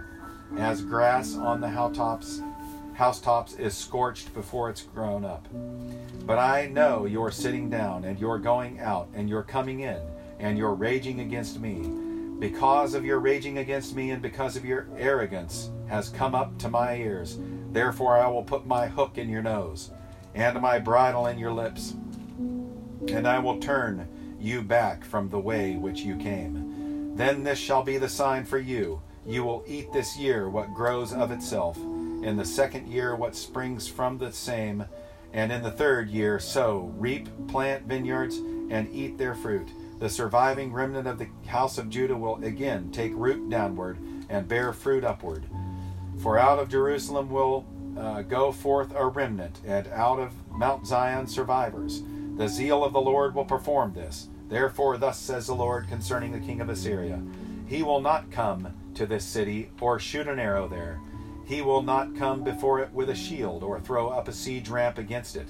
as 0.58 0.82
grass 0.82 1.34
on 1.36 1.60
the 1.60 1.68
housetops 1.68 2.42
housetops 2.96 3.52
is 3.56 3.76
scorched 3.76 4.32
before 4.32 4.70
it's 4.70 4.82
grown 4.82 5.22
up. 5.22 5.46
But 6.24 6.38
I 6.38 6.66
know 6.66 7.04
you're 7.04 7.30
sitting 7.30 7.68
down 7.68 8.04
and 8.04 8.18
you're 8.18 8.38
going 8.38 8.80
out 8.80 9.08
and 9.14 9.28
you're 9.28 9.42
coming 9.42 9.80
in 9.80 10.00
and 10.38 10.56
you're 10.56 10.74
raging 10.74 11.20
against 11.20 11.60
me. 11.60 11.90
Because 12.38 12.94
of 12.94 13.04
your 13.04 13.20
raging 13.20 13.58
against 13.58 13.94
me 13.94 14.12
and 14.12 14.22
because 14.22 14.56
of 14.56 14.64
your 14.64 14.88
arrogance 14.96 15.70
has 15.88 16.08
come 16.08 16.34
up 16.34 16.58
to 16.58 16.70
my 16.70 16.96
ears. 16.96 17.38
Therefore 17.70 18.16
I 18.16 18.28
will 18.28 18.42
put 18.42 18.66
my 18.66 18.86
hook 18.86 19.18
in 19.18 19.28
your 19.28 19.42
nose 19.42 19.90
and 20.34 20.58
my 20.62 20.78
bridle 20.78 21.26
in 21.26 21.38
your 21.38 21.52
lips. 21.52 21.94
And 23.08 23.28
I 23.28 23.38
will 23.38 23.58
turn 23.58 24.08
you 24.40 24.62
back 24.62 25.04
from 25.04 25.28
the 25.28 25.38
way 25.38 25.76
which 25.76 26.00
you 26.00 26.16
came. 26.16 27.14
Then 27.14 27.44
this 27.44 27.58
shall 27.58 27.82
be 27.82 27.98
the 27.98 28.08
sign 28.08 28.46
for 28.46 28.58
you. 28.58 29.02
You 29.26 29.44
will 29.44 29.64
eat 29.66 29.92
this 29.92 30.16
year 30.16 30.48
what 30.48 30.72
grows 30.72 31.12
of 31.12 31.30
itself 31.30 31.78
in 32.26 32.36
the 32.36 32.44
second 32.44 32.88
year 32.88 33.14
what 33.14 33.36
springs 33.36 33.86
from 33.86 34.18
the 34.18 34.32
same, 34.32 34.84
and 35.32 35.52
in 35.52 35.62
the 35.62 35.70
third 35.70 36.10
year 36.10 36.40
sow, 36.40 36.92
reap, 36.96 37.28
plant 37.46 37.86
vineyards, 37.86 38.38
and 38.68 38.92
eat 38.92 39.16
their 39.16 39.34
fruit. 39.34 39.68
The 40.00 40.10
surviving 40.10 40.72
remnant 40.72 41.06
of 41.06 41.20
the 41.20 41.28
house 41.46 41.78
of 41.78 41.88
Judah 41.88 42.16
will 42.16 42.42
again 42.44 42.90
take 42.90 43.12
root 43.14 43.48
downward 43.48 43.98
and 44.28 44.48
bear 44.48 44.72
fruit 44.72 45.04
upward. 45.04 45.44
For 46.20 46.36
out 46.36 46.58
of 46.58 46.68
Jerusalem 46.68 47.30
will 47.30 47.64
uh, 47.96 48.22
go 48.22 48.50
forth 48.50 48.92
a 48.96 49.06
remnant, 49.06 49.60
and 49.64 49.86
out 49.88 50.18
of 50.18 50.32
Mount 50.50 50.84
Zion 50.84 51.28
survivors. 51.28 52.02
The 52.36 52.48
zeal 52.48 52.82
of 52.82 52.92
the 52.92 53.00
Lord 53.00 53.36
will 53.36 53.44
perform 53.44 53.94
this. 53.94 54.28
Therefore, 54.48 54.98
thus 54.98 55.18
says 55.18 55.46
the 55.46 55.54
Lord 55.54 55.88
concerning 55.88 56.32
the 56.32 56.44
king 56.44 56.60
of 56.60 56.68
Assyria 56.68 57.22
He 57.66 57.84
will 57.84 58.00
not 58.00 58.32
come 58.32 58.74
to 58.94 59.06
this 59.06 59.24
city 59.24 59.70
or 59.80 60.00
shoot 60.00 60.26
an 60.26 60.40
arrow 60.40 60.66
there. 60.66 61.00
He 61.46 61.62
will 61.62 61.82
not 61.82 62.16
come 62.16 62.42
before 62.42 62.80
it 62.80 62.92
with 62.92 63.08
a 63.08 63.14
shield, 63.14 63.62
or 63.62 63.78
throw 63.78 64.08
up 64.08 64.26
a 64.26 64.32
siege 64.32 64.68
ramp 64.68 64.98
against 64.98 65.36
it. 65.36 65.48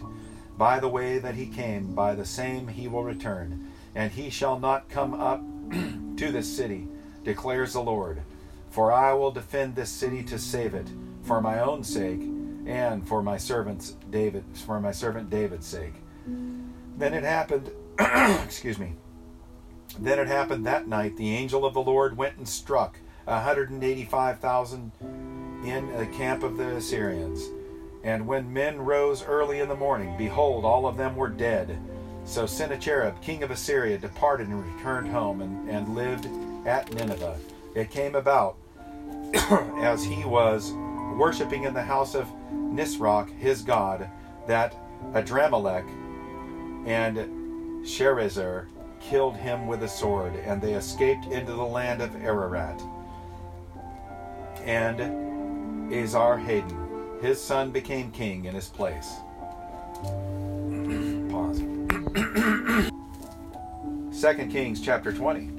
By 0.59 0.79
the 0.79 0.89
way 0.89 1.19
that 1.19 1.35
he 1.35 1.47
came, 1.47 1.95
by 1.95 2.15
the 2.15 2.25
same 2.27 2.69
he 2.69 2.87
will 2.87 3.03
return, 3.03 3.73
and 3.95 4.13
he 4.13 4.29
shall 4.29 4.59
not 4.59 4.91
come 4.91 5.15
up 5.15 5.41
to 5.71 6.31
this 6.31 6.55
city, 6.55 6.87
declares 7.25 7.73
the 7.73 7.81
Lord. 7.81 8.23
For 8.69 8.93
I 8.93 9.15
will 9.15 9.31
defend 9.31 9.75
this 9.75 9.91
city 9.91 10.23
to 10.25 10.39
save 10.39 10.75
it, 10.75 10.89
for 11.23 11.41
my 11.41 11.61
own 11.61 11.83
sake, 11.83 12.21
and 12.67 13.07
for 13.09 13.23
my 13.23 13.39
servant's 13.39 13.93
David, 14.11 14.45
for 14.67 14.79
my 14.81 14.93
servant 14.93 15.31
David's 15.31 15.67
sake. 15.67 15.95
Then 16.99 17.15
it 17.15 17.25
happened, 17.25 17.71
excuse 18.45 18.79
me. 18.79 18.93
Then 19.99 20.19
it 20.19 20.27
happened 20.27 20.67
that 20.67 20.89
night 20.89 21.17
the 21.17 21.35
angel 21.35 21.65
of 21.65 21.73
the 21.73 21.83
Lord 21.83 22.19
went 22.19 22.37
and 22.37 22.47
struck 22.47 22.99
a 23.27 23.41
hundred 23.41 23.71
and 23.71 23.83
eighty-five 23.83 24.41
thousand 24.41 24.93
in 25.69 25.97
the 25.97 26.07
camp 26.07 26.43
of 26.43 26.57
the 26.57 26.77
Assyrians. 26.77 27.49
And 28.05 28.27
when 28.27 28.53
men 28.53 28.79
rose 28.79 29.25
early 29.25 29.61
in 29.61 29.69
the 29.69 29.75
morning, 29.75 30.15
behold, 30.17 30.65
all 30.65 30.87
of 30.87 30.97
them 30.97 31.17
were 31.17 31.29
dead. 31.29 31.79
So 32.25 32.47
Sennacherib, 32.47 33.21
king 33.21 33.43
of 33.43 33.51
Assyria, 33.51 33.99
departed 33.99 34.49
and 34.49 34.65
returned 34.65 35.09
home 35.09 35.41
and, 35.41 35.69
and 35.69 35.95
lived 35.95 36.29
at 36.67 36.93
Nineveh. 36.93 37.39
It 37.75 37.91
came 37.91 38.15
about 38.15 38.57
as 39.81 40.05
he 40.05 40.25
was 40.25 40.73
worshipping 41.17 41.65
in 41.65 41.75
the 41.75 41.83
house 41.83 42.15
of 42.15 42.27
Nisroch, 42.53 43.31
his 43.39 43.63
god, 43.63 44.09
that 44.47 44.77
Adramelech 45.13 45.87
and 46.87 47.17
Sharezer 47.85 48.67
killed 49.01 49.37
him 49.37 49.67
with 49.67 49.83
a 49.83 49.89
sword, 49.89 50.35
and 50.37 50.61
they 50.61 50.75
escaped 50.75 51.27
into 51.27 51.53
the 51.53 51.65
land 51.65 52.03
of 52.03 52.15
Ararat. 52.17 52.81
And 54.65 55.36
Esarhaddon. 55.91 57.23
His 57.23 57.41
son 57.41 57.71
became 57.71 58.11
king 58.11 58.45
in 58.45 58.55
his 58.55 58.69
place. 58.69 59.15
Pause. 61.31 61.63
2 64.21 64.47
Kings 64.47 64.81
chapter 64.81 65.13
20. 65.13 65.51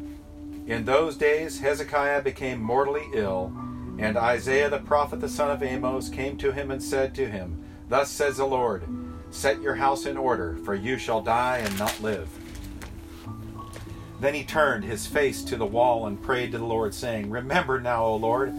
In 0.68 0.84
those 0.84 1.16
days 1.16 1.60
Hezekiah 1.60 2.22
became 2.22 2.62
mortally 2.62 3.06
ill, 3.14 3.54
and 4.00 4.18
Isaiah 4.18 4.70
the 4.70 4.80
prophet, 4.80 5.22
the 5.22 5.30
son 5.30 5.50
of 5.50 5.62
Amoz, 5.62 6.10
came 6.10 6.38
to 6.38 6.52
him 6.52 6.72
and 6.72 6.84
said 6.84 7.16
to 7.16 7.28
him, 7.28 7.64
Thus 7.90 8.10
says 8.12 8.38
the 8.38 8.46
Lord, 8.46 8.84
Set 9.30 9.62
your 9.62 9.76
house 9.76 10.06
in 10.06 10.18
order, 10.18 10.58
for 10.66 10.76
you 10.76 10.98
shall 10.98 11.22
die 11.22 11.60
and 11.60 11.80
not 11.80 12.02
live. 12.02 12.30
Then 14.20 14.34
he 14.34 14.44
turned 14.44 14.84
his 14.84 15.06
face 15.06 15.44
to 15.44 15.56
the 15.56 15.66
wall 15.66 16.08
and 16.08 16.22
prayed 16.22 16.52
to 16.52 16.58
the 16.58 16.66
Lord, 16.66 16.94
saying, 16.94 17.30
Remember 17.30 17.80
now, 17.80 18.06
O 18.06 18.16
Lord, 18.16 18.52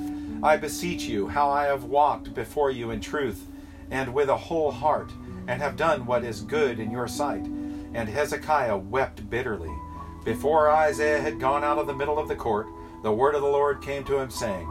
I 0.43 0.57
beseech 0.57 1.05
you 1.05 1.29
how 1.29 1.51
I 1.51 1.65
have 1.65 1.85
walked 1.85 2.35
before 2.35 2.71
you 2.71 2.91
in 2.91 3.01
truth 3.01 3.47
and 3.91 4.13
with 4.15 4.29
a 4.29 4.37
whole 4.37 4.71
heart, 4.71 5.11
and 5.47 5.63
have 5.63 5.77
done 5.77 6.05
what 6.05 6.25
is 6.25 6.43
good 6.43 6.79
in 6.79 6.91
your 6.91 7.09
sight. 7.09 7.45
And 7.95 8.09
Hezekiah 8.09 8.77
wept 8.77 9.29
bitterly. 9.31 9.75
Before 10.25 10.71
Isaiah 10.71 11.21
had 11.21 11.41
gone 11.41 11.65
out 11.65 11.79
of 11.79 11.87
the 11.87 11.95
middle 11.95 12.19
of 12.19 12.29
the 12.29 12.37
court, 12.37 12.69
the 13.03 13.13
word 13.13 13.35
of 13.35 13.41
the 13.41 13.49
Lord 13.49 13.81
came 13.81 14.05
to 14.05 14.19
him, 14.19 14.31
saying, 14.31 14.69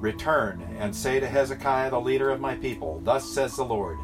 Return 0.00 0.62
and 0.78 0.94
say 0.94 1.20
to 1.20 1.28
Hezekiah, 1.28 1.90
the 1.90 2.00
leader 2.00 2.30
of 2.30 2.40
my 2.40 2.56
people, 2.56 3.00
Thus 3.04 3.24
says 3.24 3.56
the 3.56 3.64
Lord, 3.64 3.98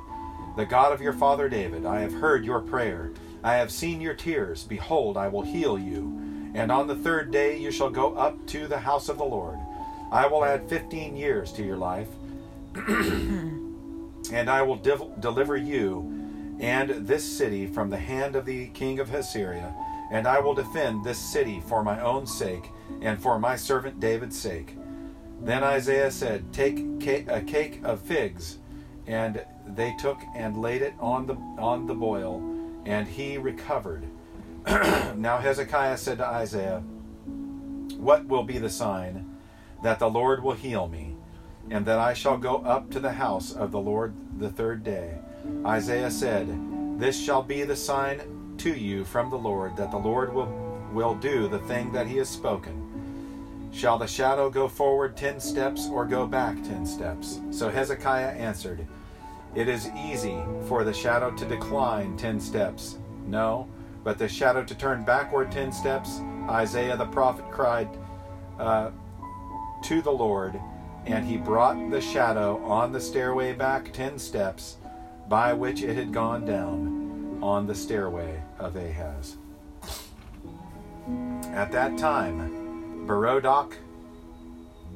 the 0.57 0.65
God 0.65 0.93
of 0.93 1.03
your 1.03 1.13
father 1.13 1.49
David, 1.49 1.85
I 1.85 2.01
have 2.01 2.13
heard 2.13 2.45
your 2.45 2.61
prayer. 2.61 3.11
I 3.43 3.55
have 3.55 3.71
seen 3.71 4.01
your 4.01 4.15
tears. 4.15 4.65
Behold, 4.65 5.17
I 5.17 5.29
will 5.29 5.43
heal 5.43 5.79
you. 5.79 6.19
And 6.55 6.71
on 6.71 6.87
the 6.87 6.95
third 6.95 7.31
day 7.31 7.59
you 7.59 7.71
shall 7.71 7.91
go 7.91 8.15
up 8.15 8.47
to 8.49 8.69
the 8.69 8.79
house 8.79 9.09
of 9.09 9.19
the 9.19 9.25
Lord. 9.25 9.59
I 10.13 10.27
will 10.27 10.45
add 10.45 10.69
15 10.69 11.17
years 11.17 11.53
to 11.53 11.65
your 11.65 11.79
life, 11.79 12.09
and 12.75 14.51
I 14.51 14.61
will 14.61 14.77
div- 14.77 15.21
deliver 15.21 15.57
you 15.57 16.57
and 16.61 16.91
this 17.07 17.25
city 17.25 17.67
from 17.67 17.89
the 17.89 17.97
hand 17.97 18.37
of 18.37 18.45
the 18.45 18.67
king 18.69 19.01
of 19.01 19.13
Assyria, 19.13 19.75
and 20.11 20.29
I 20.29 20.39
will 20.39 20.53
defend 20.53 21.03
this 21.03 21.19
city 21.19 21.63
for 21.67 21.83
my 21.83 21.99
own 22.03 22.27
sake 22.27 22.69
and 23.01 23.23
for 23.23 23.39
my 23.39 23.57
servant 23.57 24.01
David's 24.01 24.39
sake. 24.39 24.77
Then 25.41 25.65
Isaiah 25.65 26.11
said, 26.11 26.53
Take 26.53 26.81
a 27.29 27.41
cake 27.41 27.81
of 27.83 28.03
figs, 28.03 28.59
and 29.07 29.43
they 29.67 29.95
took 29.99 30.19
and 30.37 30.59
laid 30.59 30.83
it 30.83 30.93
on 31.01 31.27
the 31.27 31.37
on 31.59 31.87
the 31.87 31.95
boil, 31.95 32.43
and 32.85 33.09
he 33.09 33.39
recovered. 33.39 34.05
now 35.17 35.39
Hezekiah 35.39 35.97
said 35.97 36.19
to 36.19 36.27
Isaiah, 36.27 36.81
What 37.97 38.27
will 38.27 38.45
be 38.45 38.59
the 38.59 38.69
sign? 38.71 39.32
That 39.83 39.99
the 39.99 40.11
Lord 40.11 40.43
will 40.43 40.55
heal 40.55 40.89
me, 40.89 41.17
and 41.71 41.85
that 41.87 41.99
I 41.99 42.15
shall 42.15 42.37
go 42.37 42.57
up 42.57 42.91
to 42.91 43.01
the 43.01 43.13
house 43.13 43.53
of 43.53 43.73
the 43.73 43.81
Lord 43.81 44.15
the 44.39 44.51
third 44.51 44.83
day. 44.85 45.19
Isaiah 45.67 46.11
said, 46.11 46.49
This 46.99 47.21
shall 47.21 47.43
be 47.43 47.65
the 47.65 47.77
sign 47.77 48.55
to 48.59 48.73
you 48.73 49.05
from 49.05 49.31
the 49.31 49.39
Lord, 49.39 49.77
that 49.77 49.91
the 49.91 49.99
Lord 49.99 50.33
will, 50.33 50.47
will 50.93 51.15
do 51.15 51.49
the 51.49 51.59
thing 51.61 51.93
that 51.93 52.07
he 52.07 52.17
has 52.19 52.29
spoken. 52.29 52.83
Shall 53.73 53.99
the 53.99 54.07
shadow 54.07 54.51
go 54.51 54.69
forward 54.69 55.17
ten 55.17 55.41
steps 55.41 55.89
or 55.89 56.05
go 56.05 56.27
back 56.27 56.63
ten 56.63 56.85
steps? 56.85 57.41
So 57.51 57.71
Hezekiah 57.71 58.33
answered, 58.33 58.87
It 59.55 59.67
is 59.67 59.89
easy 59.97 60.39
for 60.69 60.85
the 60.85 60.93
shadow 60.93 61.31
to 61.31 61.45
decline 61.47 62.17
ten 62.17 62.39
steps. 62.39 62.99
No, 63.27 63.67
but 64.05 64.19
the 64.19 64.29
shadow 64.29 64.63
to 64.63 64.75
turn 64.75 65.05
backward 65.05 65.51
ten 65.51 65.73
steps? 65.73 66.21
Isaiah 66.49 66.97
the 66.97 67.07
prophet 67.07 67.51
cried, 67.51 67.89
uh, 68.59 68.91
to 69.83 70.03
the 70.03 70.11
Lord, 70.11 70.61
and 71.07 71.27
he 71.27 71.37
brought 71.37 71.91
the 71.91 72.01
shadow 72.01 72.63
on 72.65 72.93
the 72.93 73.01
stairway 73.01 73.53
back 73.53 73.93
ten 73.93 74.19
steps 74.19 74.77
by 75.29 75.53
which 75.53 75.83
it 75.83 75.95
had 75.97 76.13
gone 76.13 76.45
down 76.45 77.39
on 77.43 77.67
the 77.67 77.75
stairway 77.75 78.43
of 78.59 78.77
Ahaz. 78.77 79.37
At 81.53 81.73
that 81.73 81.99
time, 81.99 83.07
Berodach 83.07 83.75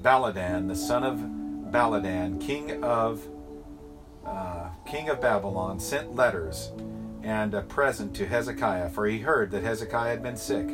Baladan, 0.03 0.69
the 0.69 0.77
son 0.77 1.03
of 1.03 1.19
Baladan, 1.73 2.41
king 2.41 2.85
of 2.85 3.27
uh, 4.25 4.69
king 4.87 5.09
of 5.09 5.21
Babylon, 5.21 5.81
sent 5.81 6.15
letters 6.15 6.71
and 7.23 7.55
a 7.55 7.63
present 7.63 8.15
to 8.15 8.27
Hezekiah, 8.27 8.91
for 8.91 9.07
he 9.07 9.19
heard 9.19 9.51
that 9.51 9.65
Hezekiah 9.65 10.11
had 10.11 10.23
been 10.23 10.37
sick. 10.37 10.69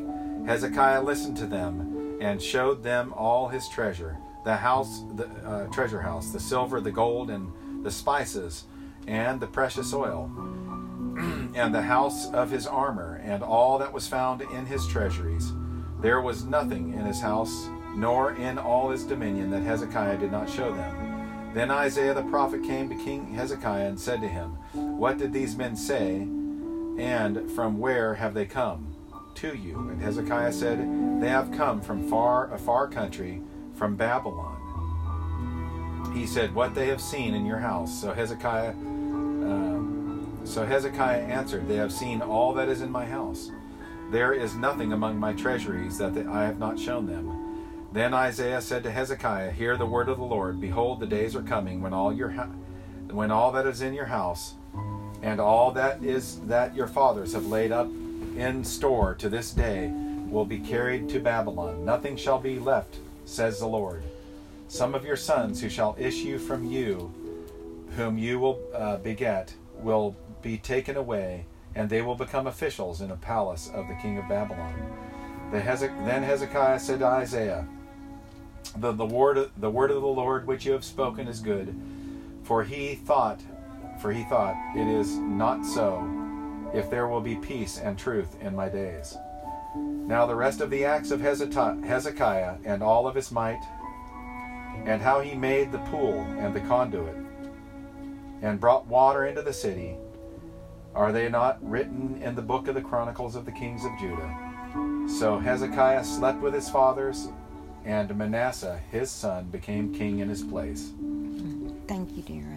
Hezekiah 0.46 1.02
listened 1.02 1.36
to 1.38 1.46
them 1.46 1.91
and 2.22 2.40
showed 2.40 2.84
them 2.84 3.12
all 3.14 3.48
his 3.48 3.68
treasure, 3.68 4.16
the 4.44 4.54
house, 4.54 5.02
the 5.16 5.26
uh, 5.44 5.66
treasure 5.66 6.00
house, 6.00 6.30
the 6.30 6.38
silver, 6.38 6.80
the 6.80 6.92
gold, 6.92 7.30
and 7.30 7.52
the 7.84 7.90
spices, 7.90 8.64
and 9.08 9.40
the 9.40 9.46
precious 9.48 9.92
oil, 9.92 10.30
and 11.56 11.74
the 11.74 11.82
house 11.82 12.30
of 12.30 12.48
his 12.48 12.64
armor, 12.64 13.20
and 13.24 13.42
all 13.42 13.76
that 13.76 13.92
was 13.92 14.06
found 14.06 14.40
in 14.40 14.64
his 14.66 14.86
treasuries. 14.86 15.52
There 16.00 16.20
was 16.20 16.44
nothing 16.44 16.94
in 16.94 17.04
his 17.04 17.20
house, 17.20 17.66
nor 17.96 18.34
in 18.34 18.56
all 18.56 18.90
his 18.90 19.02
dominion, 19.02 19.50
that 19.50 19.62
Hezekiah 19.62 20.18
did 20.18 20.30
not 20.30 20.48
show 20.48 20.72
them. 20.72 21.52
Then 21.54 21.72
Isaiah 21.72 22.14
the 22.14 22.22
prophet 22.22 22.62
came 22.62 22.88
to 22.88 23.04
King 23.04 23.34
Hezekiah 23.34 23.88
and 23.88 23.98
said 24.00 24.20
to 24.20 24.28
him, 24.28 24.50
What 24.72 25.18
did 25.18 25.32
these 25.32 25.56
men 25.56 25.74
say, 25.74 26.20
and 26.98 27.50
from 27.50 27.80
where 27.80 28.14
have 28.14 28.32
they 28.32 28.46
come 28.46 28.91
to 29.36 29.56
you? 29.56 29.78
And 29.90 30.00
Hezekiah 30.00 30.52
said, 30.52 30.78
They 31.20 31.28
have 31.28 31.52
come 31.52 31.80
from 31.80 32.08
far 32.08 32.52
a 32.52 32.58
far 32.58 32.88
country, 32.88 33.42
from 33.74 33.96
Babylon. 33.96 34.58
He 36.14 36.26
said, 36.26 36.54
What 36.54 36.74
they 36.74 36.86
have 36.88 37.00
seen 37.00 37.34
in 37.34 37.46
your 37.46 37.58
house. 37.58 38.00
So 38.00 38.12
Hezekiah, 38.12 38.70
um, 38.70 40.40
so 40.44 40.64
Hezekiah 40.64 41.22
answered, 41.22 41.68
They 41.68 41.76
have 41.76 41.92
seen 41.92 42.20
all 42.20 42.52
that 42.54 42.68
is 42.68 42.80
in 42.82 42.90
my 42.90 43.06
house. 43.06 43.50
There 44.10 44.32
is 44.34 44.54
nothing 44.54 44.92
among 44.92 45.18
my 45.18 45.32
treasuries 45.32 45.96
that 45.98 46.16
I 46.26 46.44
have 46.44 46.58
not 46.58 46.78
shown 46.78 47.06
them. 47.06 47.88
Then 47.92 48.14
Isaiah 48.14 48.60
said 48.60 48.82
to 48.84 48.90
Hezekiah, 48.90 49.52
Hear 49.52 49.76
the 49.76 49.86
word 49.86 50.08
of 50.08 50.18
the 50.18 50.24
Lord. 50.24 50.60
Behold, 50.60 51.00
the 51.00 51.06
days 51.06 51.36
are 51.36 51.42
coming 51.42 51.80
when 51.80 51.92
all 51.92 52.12
your 52.12 52.30
ha- 52.30 52.50
when 53.10 53.30
all 53.30 53.52
that 53.52 53.66
is 53.66 53.82
in 53.82 53.92
your 53.92 54.06
house 54.06 54.54
and 55.22 55.40
all 55.40 55.70
that 55.72 56.02
is 56.02 56.40
that 56.46 56.74
your 56.74 56.86
fathers 56.86 57.34
have 57.34 57.46
laid 57.46 57.70
up 57.70 57.88
in 58.36 58.64
store 58.64 59.14
to 59.14 59.28
this 59.28 59.52
day 59.52 59.90
will 60.28 60.44
be 60.44 60.58
carried 60.58 61.08
to 61.10 61.20
Babylon. 61.20 61.84
Nothing 61.84 62.16
shall 62.16 62.38
be 62.38 62.58
left, 62.58 62.96
says 63.24 63.60
the 63.60 63.66
Lord. 63.66 64.02
Some 64.68 64.94
of 64.94 65.04
your 65.04 65.16
sons 65.16 65.60
who 65.60 65.68
shall 65.68 65.94
issue 65.98 66.38
from 66.38 66.64
you, 66.64 67.12
whom 67.96 68.16
you 68.16 68.38
will 68.38 68.58
uh, 68.74 68.96
beget, 68.96 69.54
will 69.76 70.16
be 70.40 70.56
taken 70.56 70.96
away, 70.96 71.44
and 71.74 71.90
they 71.90 72.00
will 72.00 72.14
become 72.14 72.46
officials 72.46 73.00
in 73.02 73.10
a 73.10 73.16
palace 73.16 73.70
of 73.74 73.86
the 73.88 73.94
king 73.96 74.18
of 74.18 74.28
Babylon. 74.28 74.74
Then 75.50 76.22
Hezekiah 76.22 76.80
said 76.80 77.00
to 77.00 77.06
Isaiah, 77.06 77.66
the, 78.76 78.92
the, 78.92 79.04
word, 79.04 79.50
the 79.58 79.70
word 79.70 79.90
of 79.90 80.00
the 80.00 80.08
Lord 80.08 80.46
which 80.46 80.64
you 80.64 80.72
have 80.72 80.84
spoken 80.84 81.28
is 81.28 81.40
good, 81.40 81.74
for 82.42 82.64
he 82.64 82.94
thought, 82.94 83.40
for 84.00 84.12
he 84.12 84.24
thought, 84.24 84.56
it 84.74 84.86
is 84.86 85.16
not 85.18 85.66
so, 85.66 86.00
if 86.74 86.90
there 86.90 87.08
will 87.08 87.20
be 87.20 87.36
peace 87.36 87.78
and 87.78 87.98
truth 87.98 88.36
in 88.40 88.54
my 88.56 88.68
days. 88.68 89.16
Now 89.76 90.26
the 90.26 90.34
rest 90.34 90.60
of 90.60 90.70
the 90.70 90.84
acts 90.84 91.10
of 91.10 91.20
Hezekiah 91.20 92.56
and 92.64 92.82
all 92.82 93.06
of 93.06 93.14
his 93.14 93.30
might, 93.30 93.62
and 94.84 95.00
how 95.00 95.20
he 95.20 95.34
made 95.34 95.70
the 95.70 95.78
pool 95.78 96.20
and 96.38 96.54
the 96.54 96.60
conduit, 96.60 97.16
and 98.42 98.60
brought 98.60 98.86
water 98.86 99.26
into 99.26 99.42
the 99.42 99.52
city, 99.52 99.96
are 100.94 101.12
they 101.12 101.28
not 101.28 101.58
written 101.62 102.20
in 102.22 102.34
the 102.34 102.42
book 102.42 102.68
of 102.68 102.74
the 102.74 102.82
Chronicles 102.82 103.36
of 103.36 103.44
the 103.44 103.52
Kings 103.52 103.84
of 103.84 103.92
Judah? 103.98 105.08
So 105.18 105.38
Hezekiah 105.38 106.04
slept 106.04 106.40
with 106.40 106.52
his 106.52 106.68
fathers, 106.68 107.28
and 107.84 108.14
Manasseh 108.16 108.80
his 108.90 109.10
son 109.10 109.46
became 109.46 109.94
king 109.94 110.18
in 110.18 110.28
his 110.28 110.42
place. 110.42 110.92
Thank 111.88 112.16
you, 112.16 112.22
dear. 112.22 112.51